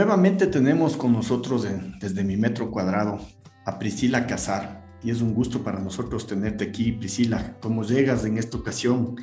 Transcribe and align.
Nuevamente 0.00 0.46
tenemos 0.46 0.96
con 0.96 1.12
nosotros 1.12 1.68
desde 2.00 2.24
mi 2.24 2.34
metro 2.38 2.70
cuadrado 2.70 3.18
a 3.66 3.78
Priscila 3.78 4.26
Casar 4.26 4.82
y 5.02 5.10
es 5.10 5.20
un 5.20 5.34
gusto 5.34 5.62
para 5.62 5.78
nosotros 5.78 6.26
tenerte 6.26 6.64
aquí, 6.64 6.92
Priscila. 6.92 7.56
¿Cómo 7.60 7.82
llegas 7.82 8.24
en 8.24 8.38
esta 8.38 8.56
ocasión 8.56 9.16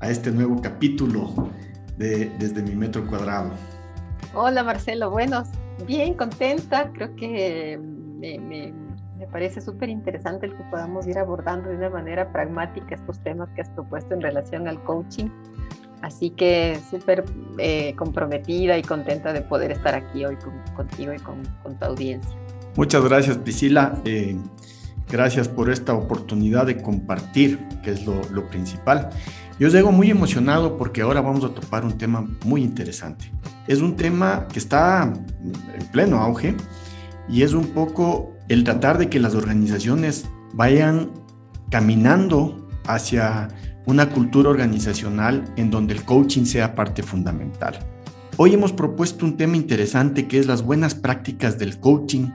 a 0.00 0.10
este 0.10 0.32
nuevo 0.32 0.60
capítulo 0.60 1.50
de 1.96 2.32
Desde 2.36 2.64
mi 2.64 2.74
metro 2.74 3.06
cuadrado? 3.06 3.52
Hola 4.34 4.64
Marcelo, 4.64 5.08
bueno, 5.08 5.44
bien 5.86 6.14
contenta, 6.14 6.90
creo 6.92 7.14
que 7.14 7.78
me, 7.78 8.36
me, 8.40 8.72
me 9.16 9.28
parece 9.28 9.60
súper 9.60 9.88
interesante 9.88 10.46
el 10.46 10.56
que 10.56 10.64
podamos 10.64 11.06
ir 11.06 11.16
abordando 11.16 11.68
de 11.68 11.76
una 11.76 11.90
manera 11.90 12.32
pragmática 12.32 12.96
estos 12.96 13.22
temas 13.22 13.48
que 13.50 13.60
has 13.60 13.70
propuesto 13.70 14.14
en 14.14 14.20
relación 14.20 14.66
al 14.66 14.82
coaching 14.82 15.28
Así 16.04 16.28
que 16.28 16.78
súper 16.90 17.24
eh, 17.56 17.94
comprometida 17.96 18.76
y 18.76 18.82
contenta 18.82 19.32
de 19.32 19.40
poder 19.40 19.72
estar 19.72 19.94
aquí 19.94 20.26
hoy 20.26 20.36
contigo 20.76 21.14
y 21.14 21.18
con, 21.18 21.42
tu 21.78 21.84
audiencia. 21.84 22.30
Muchas 22.76 23.02
gracias, 23.02 23.38
Priscila. 23.38 24.02
Eh, 24.04 24.36
gracias 25.10 25.48
por 25.48 25.70
esta 25.70 25.94
oportunidad 25.94 26.66
de 26.66 26.82
compartir, 26.82 27.66
que 27.82 27.92
es 27.92 28.04
lo, 28.04 28.20
lo 28.30 28.46
principal. 28.50 29.08
Yo 29.58 29.68
llego 29.68 29.92
muy 29.92 30.10
emocionado 30.10 30.76
porque 30.76 31.00
ahora 31.00 31.22
vamos 31.22 31.42
a 31.42 31.54
topar 31.54 31.86
un 31.86 31.96
tema 31.96 32.28
muy 32.44 32.62
interesante. 32.62 33.32
Es 33.66 33.80
un 33.80 33.96
tema 33.96 34.46
que 34.52 34.58
está 34.58 35.10
en 35.40 35.86
pleno 35.86 36.20
auge 36.20 36.54
y 37.30 37.44
es 37.44 37.54
un 37.54 37.68
poco 37.68 38.34
el 38.50 38.62
tratar 38.62 38.98
de 38.98 39.08
que 39.08 39.20
las 39.20 39.34
organizaciones 39.34 40.28
vayan 40.52 41.12
caminando 41.70 42.68
hacia 42.86 43.48
una 43.86 44.10
cultura 44.10 44.50
organizacional 44.50 45.44
en 45.56 45.70
donde 45.70 45.94
el 45.94 46.04
coaching 46.04 46.44
sea 46.44 46.74
parte 46.74 47.02
fundamental. 47.02 47.78
Hoy 48.36 48.54
hemos 48.54 48.72
propuesto 48.72 49.24
un 49.24 49.36
tema 49.36 49.56
interesante 49.56 50.26
que 50.26 50.38
es 50.38 50.46
las 50.46 50.62
buenas 50.62 50.94
prácticas 50.94 51.58
del 51.58 51.78
coaching 51.78 52.30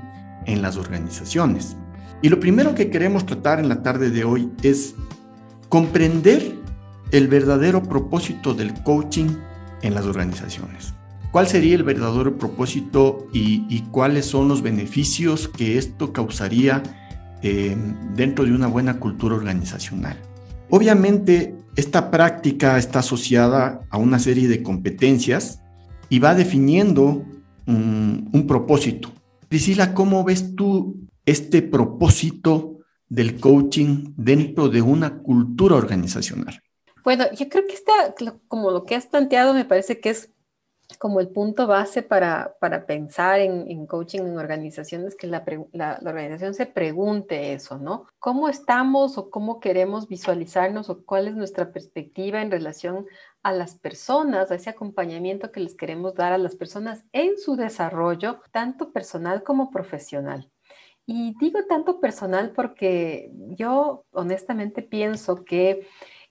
en 0.45 0.61
las 0.61 0.77
organizaciones. 0.77 1.75
Y 2.21 2.29
lo 2.29 2.39
primero 2.39 2.75
que 2.75 2.89
queremos 2.89 3.25
tratar 3.25 3.59
en 3.59 3.69
la 3.69 3.81
tarde 3.81 4.09
de 4.09 4.23
hoy 4.23 4.51
es 4.63 4.95
comprender 5.67 6.55
el 7.11 7.27
verdadero 7.27 7.83
propósito 7.83 8.53
del 8.53 8.73
coaching 8.83 9.29
en 9.81 9.93
las 9.93 10.05
organizaciones. 10.05 10.93
¿Cuál 11.31 11.47
sería 11.47 11.75
el 11.75 11.83
verdadero 11.83 12.37
propósito 12.37 13.27
y, 13.31 13.81
cuáles 13.91 14.25
son 14.25 14.47
los 14.47 14.61
beneficios 14.61 15.47
que 15.47 15.77
esto 15.77 16.11
causaría 16.11 16.81
eh, 17.43 17.77
dentro 18.15 18.45
de 18.45 18.53
una 18.53 18.67
buena 18.67 18.99
cultura 18.99 19.35
organizacional? 19.35 20.17
Obviamente, 20.69 21.55
esta 21.75 22.11
práctica 22.11 22.77
está 22.77 22.99
asociada 22.99 23.87
a 23.89 23.97
una 23.97 24.19
serie 24.19 24.47
de 24.47 24.61
competencias 24.61 25.61
y 26.09 26.19
va 26.19 26.35
definiendo 26.35 27.25
un, 27.65 28.45
propósito. 28.47 29.11
Priscila, 29.47 29.93
¿cómo 29.93 30.23
ves 30.23 30.55
tú 30.55 30.97
este 31.25 31.61
propósito 31.61 32.79
del 33.07 33.39
coaching 33.39 34.13
dentro 34.17 34.69
de 34.69 34.81
una 34.81 35.19
cultura 35.19 35.75
organizacional? 35.75 36.61
Bueno, 37.03 37.25
yo 37.37 37.49
creo 37.49 37.65
que 37.65 37.73
está, 37.73 38.15
como 38.47 38.71
lo 38.71 38.85
que 38.85 38.95
has 38.95 39.07
planteado, 39.07 39.53
me 39.53 39.65
parece 39.65 39.99
que 39.99 40.09
es 40.09 40.29
como 40.97 41.19
el 41.19 41.29
punto 41.29 41.67
base 41.67 42.01
para, 42.01 42.55
para 42.59 42.85
pensar 42.85 43.39
en, 43.39 43.85
coaching 43.85 44.21
en 44.21 44.37
organizaciones, 44.37 45.15
que 45.15 45.27
la, 45.27 45.43
organización 46.03 46.53
se 46.53 46.65
pregunte 46.65 47.53
eso, 47.53 47.77
¿no? 47.77 48.07
¿Cómo 48.17 48.49
estamos 48.49 49.17
o 49.17 49.29
cómo 49.29 49.59
queremos 49.59 50.07
visualizarnos 50.07 50.89
o 50.89 51.05
cuál 51.05 51.27
es 51.27 51.35
nuestra 51.35 51.71
perspectiva 51.71 52.41
en 52.41 52.51
relación 52.51 53.05
a 53.43 53.51
las 53.51 53.75
personas, 53.75 54.51
a 54.51 54.55
ese 54.55 54.69
acompañamiento 54.69 55.51
que 55.51 55.59
les 55.59 55.75
queremos 55.75 56.15
dar 56.15 56.33
a 56.33 56.37
las 56.37 56.55
personas 56.55 57.05
en 57.13 57.37
su 57.37 57.55
desarrollo, 57.55 58.41
tanto 58.51 58.91
personal 58.91 59.43
como 59.43 59.69
profesional? 59.69 60.49
Y 61.05 61.35
digo 61.39 61.59
tanto 61.67 61.99
personal 61.99 62.51
porque 62.51 63.31
yo 63.33 64.05
honestamente 64.11 64.81
pienso 64.81 65.43
que 65.43 65.87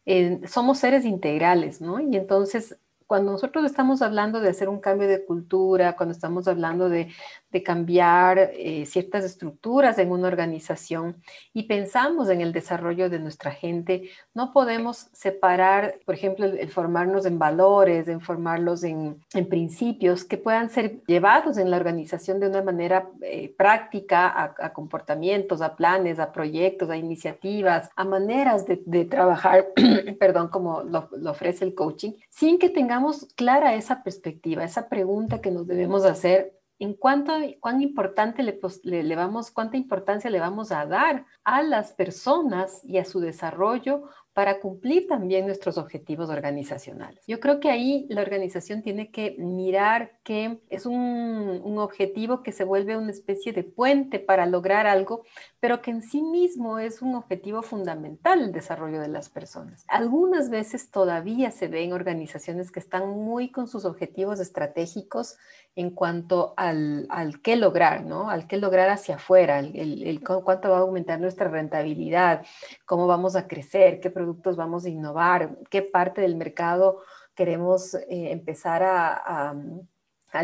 eh, 0.07 0.41
somos 0.47 0.79
seres 0.79 1.05
integrales, 1.05 1.81
¿no? 1.81 2.01
Y 2.01 2.17
entonces 2.17 2.79
cuando 3.09 3.33
nosotros 3.33 3.65
estamos 3.65 4.03
hablando 4.03 4.39
de 4.39 4.51
hacer 4.51 4.69
un 4.69 4.81
cambio 4.81 5.09
de 5.09 5.25
cultura, 5.25 5.97
cuando 5.97 6.13
estamos 6.13 6.47
hablando 6.47 6.91
de, 6.91 7.09
de 7.51 7.63
cambiar 7.63 8.39
eh, 8.39 8.85
ciertas 8.87 9.25
estructuras 9.25 9.99
en 9.99 10.11
una 10.11 10.29
organización 10.29 11.23
y 11.55 11.63
pensamos 11.63 12.29
en 12.29 12.43
el 12.43 12.53
desarrollo 12.53 13.09
de 13.09 13.19
nuestra 13.19 13.53
gente, 13.53 14.11
no 14.35 14.53
podemos 14.53 15.09
separar, 15.13 15.99
por 16.05 16.15
ejemplo, 16.15 16.45
el, 16.45 16.69
formarnos 16.71 17.25
en 17.25 17.39
valores, 17.39 18.07
en 18.09 18.21
formarlos 18.21 18.85
en, 18.85 19.25
en, 19.33 19.49
principios 19.49 20.25
que 20.25 20.37
puedan 20.37 20.69
ser 20.69 21.03
llevados 21.07 21.57
en 21.57 21.71
la 21.71 21.79
organización 21.79 22.39
de 22.39 22.49
una 22.49 22.63
manera 22.63 23.09
eh, 23.23 23.55
práctica 23.57 24.55
a, 24.59 24.73
comportamientos, 24.73 25.63
a 25.63 25.75
planes, 25.75 26.19
a 26.19 26.33
proyectos, 26.33 26.91
a 26.91 26.97
iniciativas, 26.97 27.89
a 27.97 28.05
maneras 28.05 28.67
de, 28.67 29.05
trabajar, 29.07 29.69
perdón, 30.21 30.49
como 30.49 30.83
lo 30.83 31.09
ofrece 31.31 31.65
el 31.65 31.75
coaching, 31.75 32.13
sin 32.29 32.59
que 32.59 32.69
tengamos 32.69 33.27
clara 33.37 33.75
esa 33.75 34.03
perspectiva, 34.03 34.65
esa 34.65 34.89
pregunta 34.89 35.41
que 35.41 35.51
nos 35.51 35.67
debemos 35.67 36.05
hacer 36.05 36.58
en 36.79 36.95
cuánto, 36.95 37.33
cuán 37.61 37.83
importante 37.83 38.43
le, 38.43 38.59
le, 39.03 39.17
vamos, 39.17 39.51
cuánta 39.51 39.77
importancia 39.77 40.31
le 40.31 40.41
vamos 40.41 40.71
a 40.71 40.87
dar 40.87 41.27
a 41.45 41.63
las 41.63 41.93
personas 41.93 42.83
y 42.85 42.99
a 42.99 43.05
su 43.05 43.21
desarrollo 43.21 44.05
para 44.39 44.61
cumplir 44.61 45.09
también 45.09 45.47
nuestros 45.47 45.79
objetivos 45.79 46.31
organizacionales. 46.31 47.25
Yo 47.27 47.41
creo 47.41 47.59
que 47.59 47.73
ahí 47.73 48.07
la 48.09 48.23
organización 48.23 48.85
tiene 48.85 49.11
que 49.11 49.35
mirar 49.37 50.13
que 50.23 50.61
es 50.69 50.87
un, 50.87 51.61
un, 51.65 51.79
objetivo 51.79 52.45
que 52.45 52.53
se 52.53 52.63
vuelve 52.63 52.97
una 52.97 53.11
especie 53.11 53.53
de 53.53 53.65
puente 53.65 54.21
para 54.21 54.47
lograr 54.47 54.87
algo, 54.87 55.25
pero 55.59 55.83
que 55.83 55.91
en 55.91 56.03
sí 56.03 56.23
mismo 56.23 56.79
es 56.79 57.03
un 57.03 57.17
objetivo 57.17 57.63
fundamental 57.63 58.41
el 58.41 58.53
desarrollo 58.53 59.01
de 59.01 59.09
las 59.09 59.29
personas. 59.29 59.85
Algunas 59.89 60.51
veces 60.51 60.93
todavía 60.93 61.51
se 61.51 61.67
ven 61.67 61.93
organizaciones 61.93 62.71
que 62.71 62.79
están 62.79 63.09
muy 63.09 63.51
con 63.51 63.67
sus 63.67 63.85
objetivos 63.85 64.39
estratégicos 64.39 65.37
en 65.79 65.91
cuanto 65.91 66.55
al, 66.57 67.07
al 67.09 67.41
qué 67.41 67.55
lograr, 67.55 68.05
¿no? 68.05 68.31
Al 68.31 68.49
qué 68.49 68.57
lograr 68.57 68.91
hacia 68.91 69.15
afuera, 69.15 69.61
el, 69.61 69.77
el, 69.77 70.03
el 70.03 70.21
cuánto 70.21 70.71
va 70.71 70.79
a 70.79 70.81
aumentar 70.81 71.21
nuestra 71.21 71.49
rentabilidad, 71.49 72.45
cómo 72.85 73.07
vamos 73.07 73.37
a 73.37 73.47
crecer, 73.47 74.01
qué 74.01 74.11
productos 74.11 74.28
vamos 74.57 74.85
a 74.85 74.89
innovar, 74.89 75.59
qué 75.71 75.83
parte 75.83 76.21
del 76.21 76.37
mercado 76.37 77.03
queremos 77.35 77.95
eh, 77.95 78.31
empezar 78.31 78.83
a, 78.83 79.55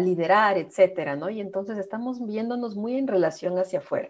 liderar, 0.00 0.56
etcétera, 0.58 1.14
¿no? 1.14 1.28
Y 1.28 1.40
entonces 1.40 1.78
estamos 1.78 2.24
viéndonos 2.24 2.74
muy 2.74 2.96
en 2.96 3.06
relación 3.06 3.58
hacia 3.58 3.80
afuera. 3.80 4.08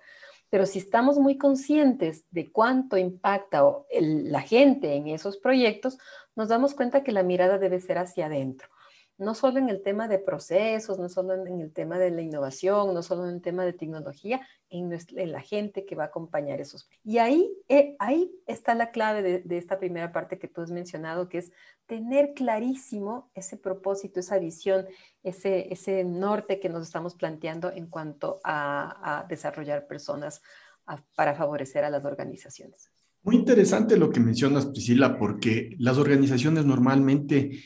Pero 0.49 0.67
si 0.67 0.79
estamos 0.79 1.19
muy 1.19 1.37
conscientes 1.37 2.25
de 2.31 2.51
cuánto 2.53 2.97
impacta 2.97 3.65
la 4.01 4.41
gente 4.41 4.95
en 4.95 5.09
esos 5.09 5.37
proyectos, 5.37 5.99
nos 6.37 6.49
damos 6.49 6.75
cuenta 6.75 7.03
que 7.03 7.13
la 7.13 7.23
mirada 7.25 7.59
debe 7.59 7.81
ser 7.81 7.99
hacia 7.99 8.27
adentro 8.27 8.69
no 9.17 9.35
solo 9.35 9.59
en 9.59 9.69
el 9.69 9.83
tema 9.83 10.09
de 10.09 10.19
procesos, 10.19 10.99
no 10.99 11.09
solo 11.09 11.35
en 11.35 11.61
el 11.61 11.73
tema 11.73 11.99
de 11.99 12.11
la 12.11 12.23
innovación, 12.23 12.93
no 12.93 13.03
solo 13.03 13.29
en 13.29 13.37
el 13.37 13.43
tema 13.43 13.65
de 13.65 13.73
tecnología, 13.73 14.41
en, 14.71 14.91
la 15.33 15.41
gente 15.41 15.85
que 15.85 15.95
va 15.95 16.05
a 16.05 16.07
acompañar 16.09 16.61
esos. 16.61 16.89
Y 17.05 17.19
ahí, 17.19 17.49
eh, 17.69 17.95
ahí 18.01 18.33
está 18.47 18.75
la 18.75 18.91
clave 18.91 19.43
de, 19.45 19.57
esta 19.57 19.79
primera 19.79 20.11
parte 20.11 20.39
que 20.39 20.49
tú 20.49 20.63
has 20.63 20.71
mencionado, 20.71 21.29
que 21.29 21.39
es 21.39 21.53
tener 21.87 22.35
clarísimo 22.35 23.31
ese 23.35 23.57
propósito, 23.57 24.19
esa 24.19 24.39
visión, 24.39 24.87
ese, 25.23 25.73
ese 25.73 26.03
norte 26.03 26.59
que 26.59 26.69
nos 26.69 26.83
estamos 26.83 27.15
planteando 27.15 27.71
en 27.71 27.87
cuanto 27.87 28.41
a, 28.43 29.25
desarrollar 29.29 29.87
personas 29.87 30.43
para 31.15 31.35
favorecer 31.35 31.85
a 31.85 31.91
las 31.91 32.05
organizaciones. 32.05 32.91
Muy 33.23 33.37
interesante 33.37 33.97
lo 33.97 34.11
que 34.11 34.21
mencionas, 34.21 34.67
Priscila, 34.67 35.17
porque 35.19 35.77
las 35.79 35.97
organizaciones 35.97 36.67
normalmente 36.67 37.63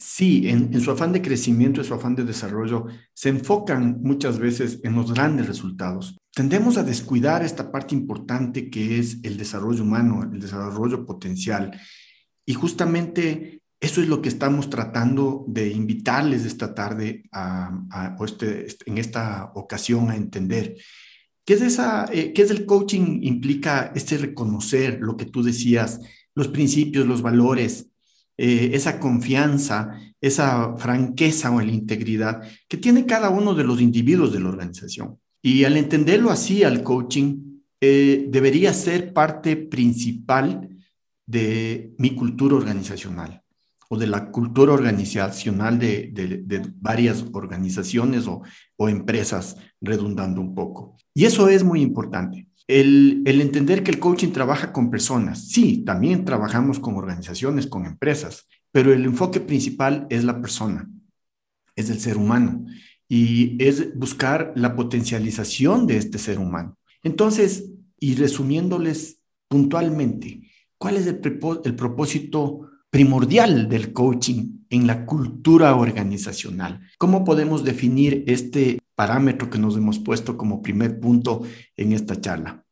sí, 0.00 0.48
en, 0.48 0.80
su 0.80 0.90
afán 0.90 1.12
de 1.12 1.20
crecimiento, 1.20 1.80
en 1.80 1.86
su 1.86 1.94
afán 1.94 2.16
de 2.16 2.24
desarrollo, 2.24 2.86
se 3.12 3.28
enfocan 3.28 4.00
muchas 4.02 4.38
veces 4.38 4.80
en 4.82 4.94
los 4.94 5.12
grandes 5.12 5.46
resultados. 5.46 6.16
Tendemos 6.34 6.78
a 6.78 6.82
descuidar 6.82 7.44
esta 7.44 7.70
parte 7.70 7.94
importante 7.94 8.70
que 8.70 8.98
es 8.98 9.18
el 9.22 9.36
desarrollo 9.36 9.82
humano, 9.82 10.22
el 10.32 10.40
desarrollo 10.40 11.04
potencial. 11.04 11.78
Y 12.46 12.54
justamente 12.54 13.60
eso 13.78 14.00
es 14.00 14.08
lo 14.08 14.22
que 14.22 14.30
estamos 14.30 14.70
tratando 14.70 15.44
de 15.46 15.70
invitarles 15.70 16.46
esta 16.46 16.74
tarde 16.74 17.24
a, 17.30 18.16
este, 18.24 18.66
en 18.86 18.98
esta 18.98 19.52
ocasión 19.54 20.10
a 20.10 20.16
entender. 20.16 20.76
¿Qué 21.44 21.54
es, 21.54 21.62
esa, 21.62 22.06
eh, 22.12 22.32
¿Qué 22.32 22.42
es 22.42 22.50
el 22.50 22.64
coaching? 22.64 23.20
Implica 23.22 23.92
este 23.94 24.16
reconocer 24.16 24.98
lo 25.00 25.16
que 25.16 25.26
tú 25.26 25.42
decías, 25.42 26.00
los 26.34 26.48
principios, 26.48 27.06
los 27.06 27.22
valores, 27.22 27.89
eh, 28.42 28.70
esa 28.72 28.98
confianza, 28.98 30.00
esa 30.18 30.74
franqueza 30.78 31.50
o 31.50 31.60
la 31.60 31.70
integridad 31.70 32.40
que 32.66 32.78
tiene 32.78 33.04
cada 33.04 33.28
uno 33.28 33.54
de 33.54 33.64
los 33.64 33.82
individuos 33.82 34.32
de 34.32 34.40
la 34.40 34.48
organización. 34.48 35.18
Y 35.42 35.64
al 35.64 35.76
entenderlo 35.76 36.30
así, 36.30 36.64
al 36.64 36.82
coaching 36.82 37.60
eh, 37.82 38.28
debería 38.30 38.72
ser 38.72 39.12
parte 39.12 39.56
principal 39.56 40.70
de 41.26 41.92
mi 41.98 42.14
cultura 42.14 42.56
organizacional. 42.56 43.42
o 43.92 43.98
de 43.98 44.06
la 44.06 44.30
cultura 44.30 44.72
organizacional 44.72 45.78
de, 45.78 46.62
varias 46.76 47.24
organizaciones 47.32 48.26
o, 48.26 48.40
o, 48.76 48.88
empresas, 48.88 49.56
redundando 49.80 50.40
un 50.40 50.54
poco. 50.54 50.96
Y 51.12 51.24
eso 51.24 51.48
es 51.48 51.64
muy 51.64 51.82
importante. 51.82 52.46
El, 52.72 53.22
entender 53.26 53.82
que 53.82 53.90
el 53.90 53.98
coaching 53.98 54.30
trabaja 54.30 54.72
con 54.72 54.90
personas. 54.90 55.48
Sí, 55.48 55.82
también 55.84 56.24
trabajamos 56.24 56.78
con 56.78 56.94
organizaciones, 56.94 57.66
con 57.66 57.84
empresas, 57.84 58.46
pero 58.70 58.92
el 58.92 59.04
enfoque 59.04 59.40
principal 59.40 60.06
es 60.08 60.22
la 60.22 60.40
persona, 60.40 60.88
es 61.74 61.90
el 61.90 61.98
ser 61.98 62.16
humano 62.16 62.64
y 63.08 63.60
es 63.60 63.98
buscar 63.98 64.52
la 64.54 64.76
potencialización 64.76 65.88
de 65.88 65.96
este 65.96 66.18
ser 66.18 66.38
humano. 66.38 66.78
Entonces, 67.02 67.64
y 67.98 68.14
resumiéndoles 68.14 69.20
puntualmente, 69.48 70.48
¿cuál 70.78 70.96
es 70.96 71.08
el, 71.08 71.20
el 71.64 71.74
propósito 71.74 72.70
primordial 72.90 73.68
del 73.68 73.92
coaching 73.92 74.60
en 74.68 74.86
la 74.86 75.06
cultura 75.06 75.74
organizacional. 75.74 76.80
¿Cómo 76.98 77.24
podemos 77.24 77.64
definir 77.64 78.24
este 78.26 78.79
parámetro 79.00 79.48
que 79.48 79.58
nos 79.58 79.78
hemos 79.78 79.98
puesto 79.98 80.36
como 80.36 80.60
primer 80.60 81.00
punto 81.00 81.40
en 81.74 81.94
esta 81.94 82.20
charla? 82.20 82.62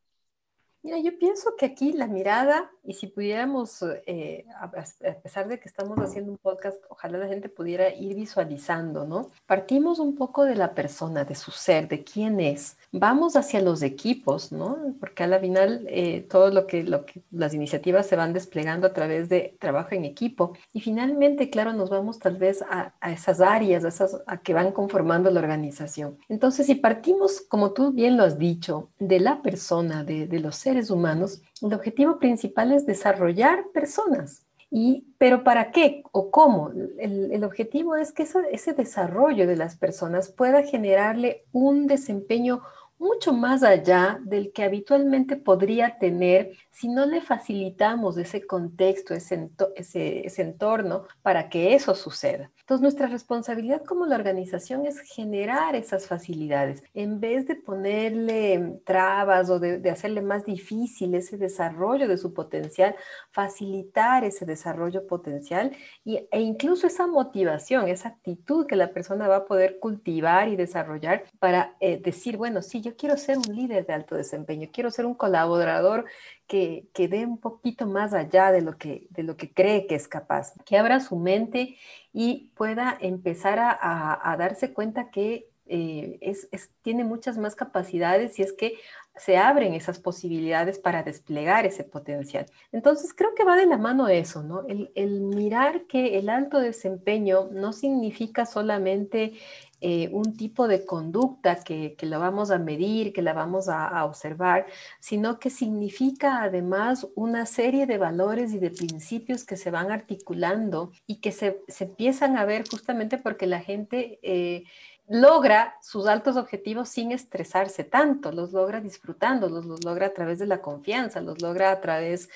Mira, 0.83 0.99
yo 0.99 1.19
pienso 1.19 1.57
que 1.57 1.65
aquí 1.65 1.95
la 1.95 2.07
mirada, 2.07 2.71
y 2.89 2.95
si 2.95 3.07
pudiéramos, 3.07 3.85
eh, 4.07 4.47
a, 4.59 4.71
pesar 4.71 5.47
de 5.47 5.61
que 5.61 5.69
estamos 5.69 5.99
haciendo 5.99 6.33
un 6.33 6.39
podcast, 6.39 6.83
ojalá 6.89 7.19
la 7.19 7.29
gente 7.29 7.51
pudiera 7.51 7.95
ir 7.95 8.15
visualizando, 8.17 9.05
¿no? 9.05 9.31
Partimos 9.47 9.99
un 9.99 10.17
poco 10.17 10.47
de 10.47 10.55
la 10.55 10.75
persona, 10.75 11.27
de 11.27 11.35
su 11.35 11.51
ser, 11.51 11.87
de 11.89 12.03
quién 12.03 12.41
es. 12.41 12.79
Vamos 12.91 13.37
hacia 13.37 13.61
los 13.61 13.83
equipos, 13.83 14.53
¿no? 14.53 14.95
Porque 15.01 15.25
a 15.25 15.27
la 15.27 15.39
final 15.39 15.85
eh, 15.91 16.27
todo 16.31 16.51
lo 16.51 16.67
que, 16.67 16.83
lo 16.83 17.05
que 17.05 17.21
las 17.31 17.53
iniciativas 17.53 18.07
se 18.07 18.17
van 18.17 18.33
desplegando 18.33 18.87
a 18.87 18.95
través 18.95 19.29
de 19.29 19.55
trabajo 19.61 19.91
en 19.91 20.07
equipo. 20.07 20.55
Y 20.73 20.81
finalmente, 20.81 21.51
claro, 21.51 21.75
nos 21.75 21.91
vamos 21.91 22.19
tal 22.19 22.39
vez 22.39 22.65
a, 22.71 22.95
esas 23.13 23.43
áreas, 23.43 23.85
a 23.85 23.89
esas 23.89 24.23
a 24.27 24.39
que 24.39 24.55
van 24.55 24.73
conformando 24.73 25.31
la 25.31 25.41
organización. 25.41 26.17
Entonces, 26.31 26.65
si 26.65 26.75
partimos, 26.75 27.43
como 27.43 27.73
tú 27.73 27.93
bien 27.93 28.17
lo 28.17 28.25
has 28.25 28.39
dicho, 28.39 28.89
de 28.99 29.21
la 29.21 29.43
persona, 29.43 30.05
de, 30.05 30.27
de 30.27 30.41
los 30.41 30.57
seres 30.57 30.89
humanos, 30.89 31.43
el 31.61 31.75
objetivo 31.75 32.19
principal 32.19 32.73
es 32.73 32.78
desarrollar 32.87 33.69
personas. 33.73 34.45
Y, 34.71 35.07
pero 35.17 35.45
¿para 35.45 35.71
qué 35.71 36.03
o 36.13 36.31
cómo? 36.31 36.71
El, 36.99 37.33
el 37.33 37.45
objetivo 37.45 37.97
es 37.97 38.13
que 38.13 38.27
ese 38.53 38.73
desarrollo 38.75 39.47
de 39.47 39.57
las 39.57 39.77
personas 39.77 40.31
pueda 40.31 40.63
generarle 40.63 41.45
un 41.53 41.87
desempeño 41.87 42.63
mucho 42.99 43.33
más 43.33 43.63
allá 43.63 44.21
del 44.25 44.53
que 44.53 44.65
habitualmente 44.65 45.37
podría 45.37 45.99
tener 45.99 46.53
si 46.79 46.87
no 46.87 47.07
le 47.07 47.21
facilitamos 47.21 48.17
ese 48.19 48.47
contexto, 48.47 49.13
ese, 49.13 49.51
ese, 49.75 50.43
entorno 50.43 51.07
para 51.23 51.49
que 51.49 51.75
eso 51.75 51.93
suceda. 51.97 52.53
Entonces, 52.61 52.83
nuestra 52.83 53.09
responsabilidad 53.09 53.83
como 53.83 54.07
la 54.07 54.15
organización 54.15 54.87
es 54.87 55.01
generar 55.01 55.75
esas 55.75 56.07
facilidades 56.07 56.85
en 56.95 57.19
vez 57.19 57.49
de 57.49 57.57
ponerle 57.57 58.81
trabas 58.85 59.51
o 59.51 59.59
de, 59.59 59.91
hacerle 59.91 60.23
más 60.23 60.45
difícil 60.45 61.17
ese 61.17 61.37
desarrollo 61.37 62.07
de 62.07 62.17
su 62.17 62.33
potencial, 62.33 62.95
facilitar 63.33 64.23
ese 64.23 64.47
desarrollo 64.47 65.05
potencial 65.09 65.73
y, 66.05 66.29
e 66.31 66.41
incluso 66.41 66.87
esa 66.87 67.09
motivación, 67.09 67.89
esa 67.89 68.11
actitud 68.11 68.67
que 68.67 68.77
la 68.77 68.93
persona 68.93 69.27
va 69.27 69.37
a 69.39 69.45
poder 69.47 69.81
cultivar 69.81 70.47
y 70.47 70.55
desarrollar 70.55 71.25
para 71.41 71.77
eh, 71.81 71.99
decir, 72.01 72.37
bueno, 72.37 72.63
sí, 72.63 72.83
yo 72.83 72.95
quiero 72.95 73.17
ser 73.17 73.39
un 73.39 73.57
líder 73.57 73.85
de 73.85 73.95
alto 73.95 74.15
desempeño, 74.15 74.69
quiero 74.73 74.93
ser 74.93 75.07
un 75.07 75.15
colaborador 75.15 76.05
que, 76.49 76.89
que 76.95 77.07
dé 77.07 77.27
un 77.27 77.39
poquito 77.39 77.87
más 77.87 78.15
allá 78.15 78.51
de 78.51 78.63
lo, 78.63 78.79
que, 78.79 79.07
de 79.11 79.23
lo 79.23 79.37
que 79.37 79.53
cree 79.53 79.87
que 79.87 79.95
es 79.95 80.09
capaz, 80.09 80.55
que 80.65 80.79
abra 80.79 80.99
su 80.99 81.17
mente 81.17 81.77
y 82.13 82.51
pueda 82.57 82.97
empezar 83.01 83.59
a, 83.61 84.33
a, 84.33 84.37
darse 84.37 84.73
cuenta 84.73 85.11
que 85.11 85.51
eh, 85.67 86.19
es, 86.23 86.49
tiene 86.83 87.05
muchas 87.05 87.37
más 87.37 87.55
capacidades 87.55 88.39
y 88.39 88.43
es 88.43 88.55
que 88.55 88.79
se 89.15 89.37
abren 89.37 89.75
esas 89.75 89.99
posibilidades 89.99 90.79
para 90.79 91.03
desplegar 91.03 91.67
ese 91.67 91.85
potencial. 91.85 92.47
Entonces, 92.73 93.13
creo 93.13 93.35
que 93.35 93.45
va 93.45 93.57
de 93.57 93.67
la 93.67 93.77
mano 93.77 94.09
eso, 94.09 94.43
¿no? 94.43 94.67
El, 94.69 94.91
el 94.95 95.21
mirar 95.21 95.83
que 95.83 96.19
el 96.19 96.31
alto 96.31 96.61
desempeño 96.61 97.49
no 97.53 97.73
significa 97.73 98.47
solamente 98.47 99.35
eh, 99.81 100.09
un 100.13 100.37
tipo 100.37 100.67
de 100.67 100.85
conducta 100.85 101.63
que, 101.63 101.95
que, 101.97 102.07
la 102.07 102.19
vamos 102.19 102.51
a 102.51 102.59
medir, 102.59 103.13
que 103.13 103.23
la 103.23 103.33
vamos 103.33 103.69
a, 103.69 104.05
observar, 104.05 104.67
sino 105.01 105.39
que 105.39 105.51
significa 105.51 106.43
además 106.43 107.07
una 107.15 107.47
serie 107.47 107.87
de 107.87 107.99
valores 107.99 108.53
y 108.53 108.59
de 108.59 108.71
principios 108.71 109.45
que 109.45 109.57
se 109.57 109.71
van 109.71 109.93
articulando 109.93 110.93
y 111.07 111.17
que 111.17 111.33
se, 111.33 111.63
se 111.69 111.85
empiezan 111.85 112.37
a 112.37 112.45
ver 112.45 112.69
justamente 112.69 113.19
porque 113.19 113.47
la 113.47 113.61
gente... 113.61 114.19
Eh, 114.23 114.65
logra 115.09 115.75
sus 115.81 116.07
altos 116.07 116.37
objetivos 116.37 116.91
sin 116.91 117.13
estresarse 117.13 117.83
tanto, 117.83 118.31
los 118.31 118.53
logra 118.53 118.81
disfrutando, 118.81 119.49
los, 119.49 119.83
logra 119.83 120.07
a 120.07 120.13
través 120.13 120.39
de 120.39 120.47
la 120.47 120.61
confianza, 120.61 121.23
los 121.23 121.41
logra 121.41 121.71
a 121.71 121.81
través 121.81 122.29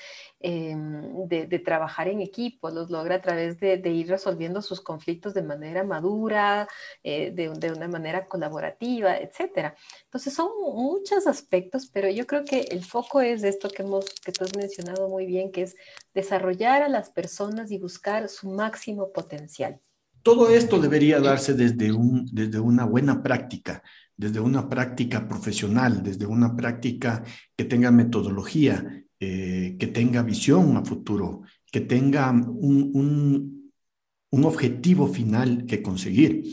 em, 0.43 1.27
de, 1.27 1.59
trabajar 1.59 2.07
en 2.07 2.21
equipo, 2.21 2.69
los 2.69 2.91
logra 2.91 3.15
a 3.15 3.21
través 3.21 3.59
de, 3.59 3.79
ir 3.89 4.09
resolviendo 4.09 4.61
sus 4.61 4.81
conflictos 4.81 5.33
de 5.33 5.41
manera 5.41 5.83
madura, 5.83 6.67
eh, 7.01 7.31
de, 7.31 7.71
una 7.71 7.87
manera 7.87 8.27
colaborativa, 8.27 9.17
etc. 9.17 9.73
Entonces 10.03 10.33
son 10.33 10.49
muchos 10.61 11.25
aspectos, 11.25 11.89
pero 11.91 12.09
yo 12.09 12.27
creo 12.27 12.45
que 12.45 12.61
el 12.69 12.83
foco 12.83 13.21
es 13.21 13.43
esto 13.43 13.69
que, 13.69 13.83
hemos, 13.83 14.05
que 14.23 14.31
tú 14.31 14.43
has 14.43 14.55
mencionado 14.55 15.09
muy 15.09 15.25
bien, 15.25 15.51
que 15.51 15.63
es 15.63 15.75
desarrollar 16.13 16.83
a 16.83 16.89
las 16.89 17.09
personas 17.09 17.71
y 17.71 17.79
buscar 17.79 18.29
su 18.29 18.49
máximo 18.49 19.11
potencial. 19.11 19.79
Todo 20.23 20.49
esto 20.49 20.79
debería 20.79 21.19
darse 21.19 21.53
desde, 21.53 21.91
desde 22.31 22.59
una 22.59 22.85
buena 22.85 23.21
práctica, 23.21 23.83
desde 24.15 24.39
una 24.39 24.69
práctica 24.69 25.27
profesional, 25.27 26.01
desde 26.03 26.25
una 26.25 26.55
práctica 26.55 27.23
que 27.57 27.65
tenga 27.65 27.91
metodología, 27.91 29.02
eh, 29.25 29.77
que 29.79 29.87
tenga 29.87 30.21
visión 30.21 30.75
a 30.75 30.83
futuro, 30.83 31.43
que 31.71 31.79
tenga 31.79 32.29
un, 32.31 32.91
un, 32.93 33.71
un 34.31 34.45
objetivo 34.45 35.07
final 35.07 35.65
que 35.65 35.81
conseguir. 35.81 36.43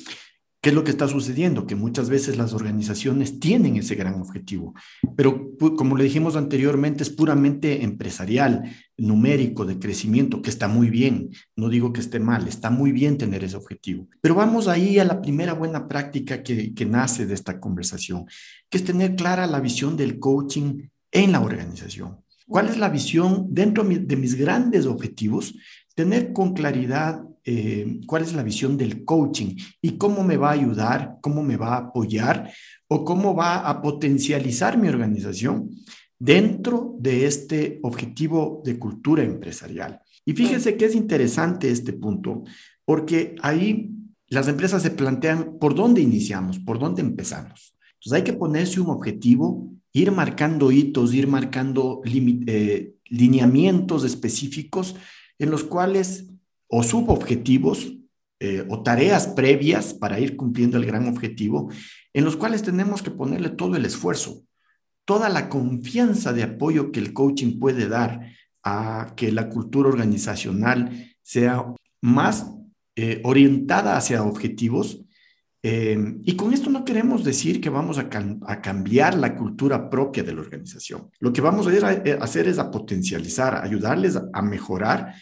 ¿Qué 0.62 0.68
es 0.68 0.74
lo 0.74 0.84
que 0.84 0.90
está 0.90 1.08
sucediendo? 1.08 1.66
Que 1.66 1.74
muchas 1.74 2.10
veces 2.10 2.36
las 2.36 2.52
organizaciones 2.52 3.40
tienen 3.40 3.76
ese 3.76 3.94
gran 3.94 4.20
objetivo, 4.20 4.74
pero 5.16 5.56
como 5.74 5.96
le 5.96 6.04
dijimos 6.04 6.36
anteriormente, 6.36 7.02
es 7.02 7.10
puramente 7.10 7.82
empresarial, 7.82 8.70
numérico, 8.98 9.64
de 9.64 9.78
crecimiento, 9.78 10.42
que 10.42 10.50
está 10.50 10.68
muy 10.68 10.90
bien. 10.90 11.30
No 11.56 11.70
digo 11.70 11.92
que 11.92 12.00
esté 12.00 12.20
mal, 12.20 12.46
está 12.46 12.68
muy 12.70 12.92
bien 12.92 13.16
tener 13.16 13.42
ese 13.42 13.56
objetivo. 13.56 14.06
Pero 14.20 14.34
vamos 14.34 14.68
ahí 14.68 14.98
a 14.98 15.04
la 15.04 15.22
primera 15.22 15.54
buena 15.54 15.88
práctica 15.88 16.42
que, 16.42 16.74
que 16.74 16.84
nace 16.84 17.24
de 17.26 17.34
esta 17.34 17.58
conversación, 17.58 18.26
que 18.68 18.78
es 18.78 18.84
tener 18.84 19.16
clara 19.16 19.46
la 19.46 19.60
visión 19.60 19.96
del 19.96 20.18
coaching 20.18 20.88
en 21.10 21.32
la 21.32 21.40
organización. 21.40 22.18
¿Cuál 22.50 22.68
es 22.68 22.78
la 22.78 22.88
visión 22.88 23.46
dentro 23.48 23.84
de 23.84 24.16
mis 24.16 24.34
grandes 24.34 24.84
objetivos? 24.84 25.54
Tener 25.94 26.32
con 26.32 26.52
claridad 26.52 27.22
eh, 27.44 28.00
cuál 28.08 28.24
es 28.24 28.32
la 28.32 28.42
visión 28.42 28.76
del 28.76 29.04
coaching 29.04 29.54
y 29.80 29.92
cómo 29.92 30.24
me 30.24 30.36
va 30.36 30.48
a 30.48 30.54
ayudar, 30.54 31.18
cómo 31.20 31.44
me 31.44 31.56
va 31.56 31.74
a 31.74 31.78
apoyar 31.78 32.52
o 32.88 33.04
cómo 33.04 33.36
va 33.36 33.68
a 33.68 33.80
potencializar 33.80 34.76
mi 34.76 34.88
organización 34.88 35.70
dentro 36.18 36.96
de 36.98 37.26
este 37.26 37.78
objetivo 37.84 38.62
de 38.64 38.80
cultura 38.80 39.22
empresarial. 39.22 40.00
Y 40.24 40.32
fíjense 40.32 40.76
que 40.76 40.86
es 40.86 40.96
interesante 40.96 41.70
este 41.70 41.92
punto, 41.92 42.42
porque 42.84 43.36
ahí 43.42 43.92
las 44.26 44.48
empresas 44.48 44.82
se 44.82 44.90
plantean 44.90 45.56
por 45.60 45.76
dónde 45.76 46.00
iniciamos, 46.00 46.58
por 46.58 46.80
dónde 46.80 47.00
empezamos. 47.00 47.76
Entonces 47.94 48.12
hay 48.12 48.24
que 48.24 48.32
ponerse 48.32 48.80
un 48.80 48.90
objetivo, 48.90 49.70
ir 49.92 50.12
marcando 50.12 50.70
hitos, 50.70 51.14
ir 51.14 51.26
marcando 51.26 52.02
eh, 52.04 52.94
lineamientos 53.06 54.04
específicos 54.04 54.96
en 55.38 55.50
los 55.50 55.64
cuales 55.64 56.26
o 56.68 56.82
subobjetivos 56.82 57.92
eh, 58.38 58.64
o 58.68 58.82
tareas 58.82 59.26
previas 59.28 59.92
para 59.92 60.18
ir 60.20 60.36
cumpliendo 60.36 60.78
el 60.78 60.86
gran 60.86 61.08
objetivo, 61.08 61.70
en 62.14 62.24
los 62.24 62.36
cuales 62.36 62.62
tenemos 62.62 63.02
que 63.02 63.10
ponerle 63.10 63.50
todo 63.50 63.76
el 63.76 63.84
esfuerzo, 63.84 64.44
toda 65.04 65.28
la 65.28 65.48
confianza 65.48 66.32
de 66.32 66.44
apoyo 66.44 66.92
que 66.92 67.00
el 67.00 67.12
coaching 67.12 67.58
puede 67.58 67.88
dar 67.88 68.32
a 68.62 69.12
que 69.16 69.32
la 69.32 69.48
cultura 69.48 69.88
organizacional 69.88 71.14
sea 71.22 71.66
más 72.00 72.46
eh, 72.96 73.20
orientada 73.24 73.96
hacia 73.96 74.22
objetivos. 74.22 75.00
Eh, 75.62 76.16
y 76.24 76.36
con 76.36 76.54
esto 76.54 76.70
no 76.70 76.84
queremos 76.84 77.22
decir 77.22 77.60
que 77.60 77.68
vamos 77.68 77.98
a, 77.98 78.08
a, 78.46 78.62
cambiar 78.62 79.14
la 79.16 79.36
cultura 79.36 79.90
propia 79.90 80.22
de 80.22 80.32
la 80.32 80.40
organización. 80.40 81.10
Lo 81.18 81.32
que 81.32 81.42
vamos 81.42 81.66
a, 81.66 81.88
a 81.88 82.24
hacer 82.24 82.48
es 82.48 82.58
a 82.58 82.70
potencializar, 82.70 83.54
a 83.54 83.62
ayudarles 83.62 84.18
a 84.32 84.42
mejorar 84.42 85.14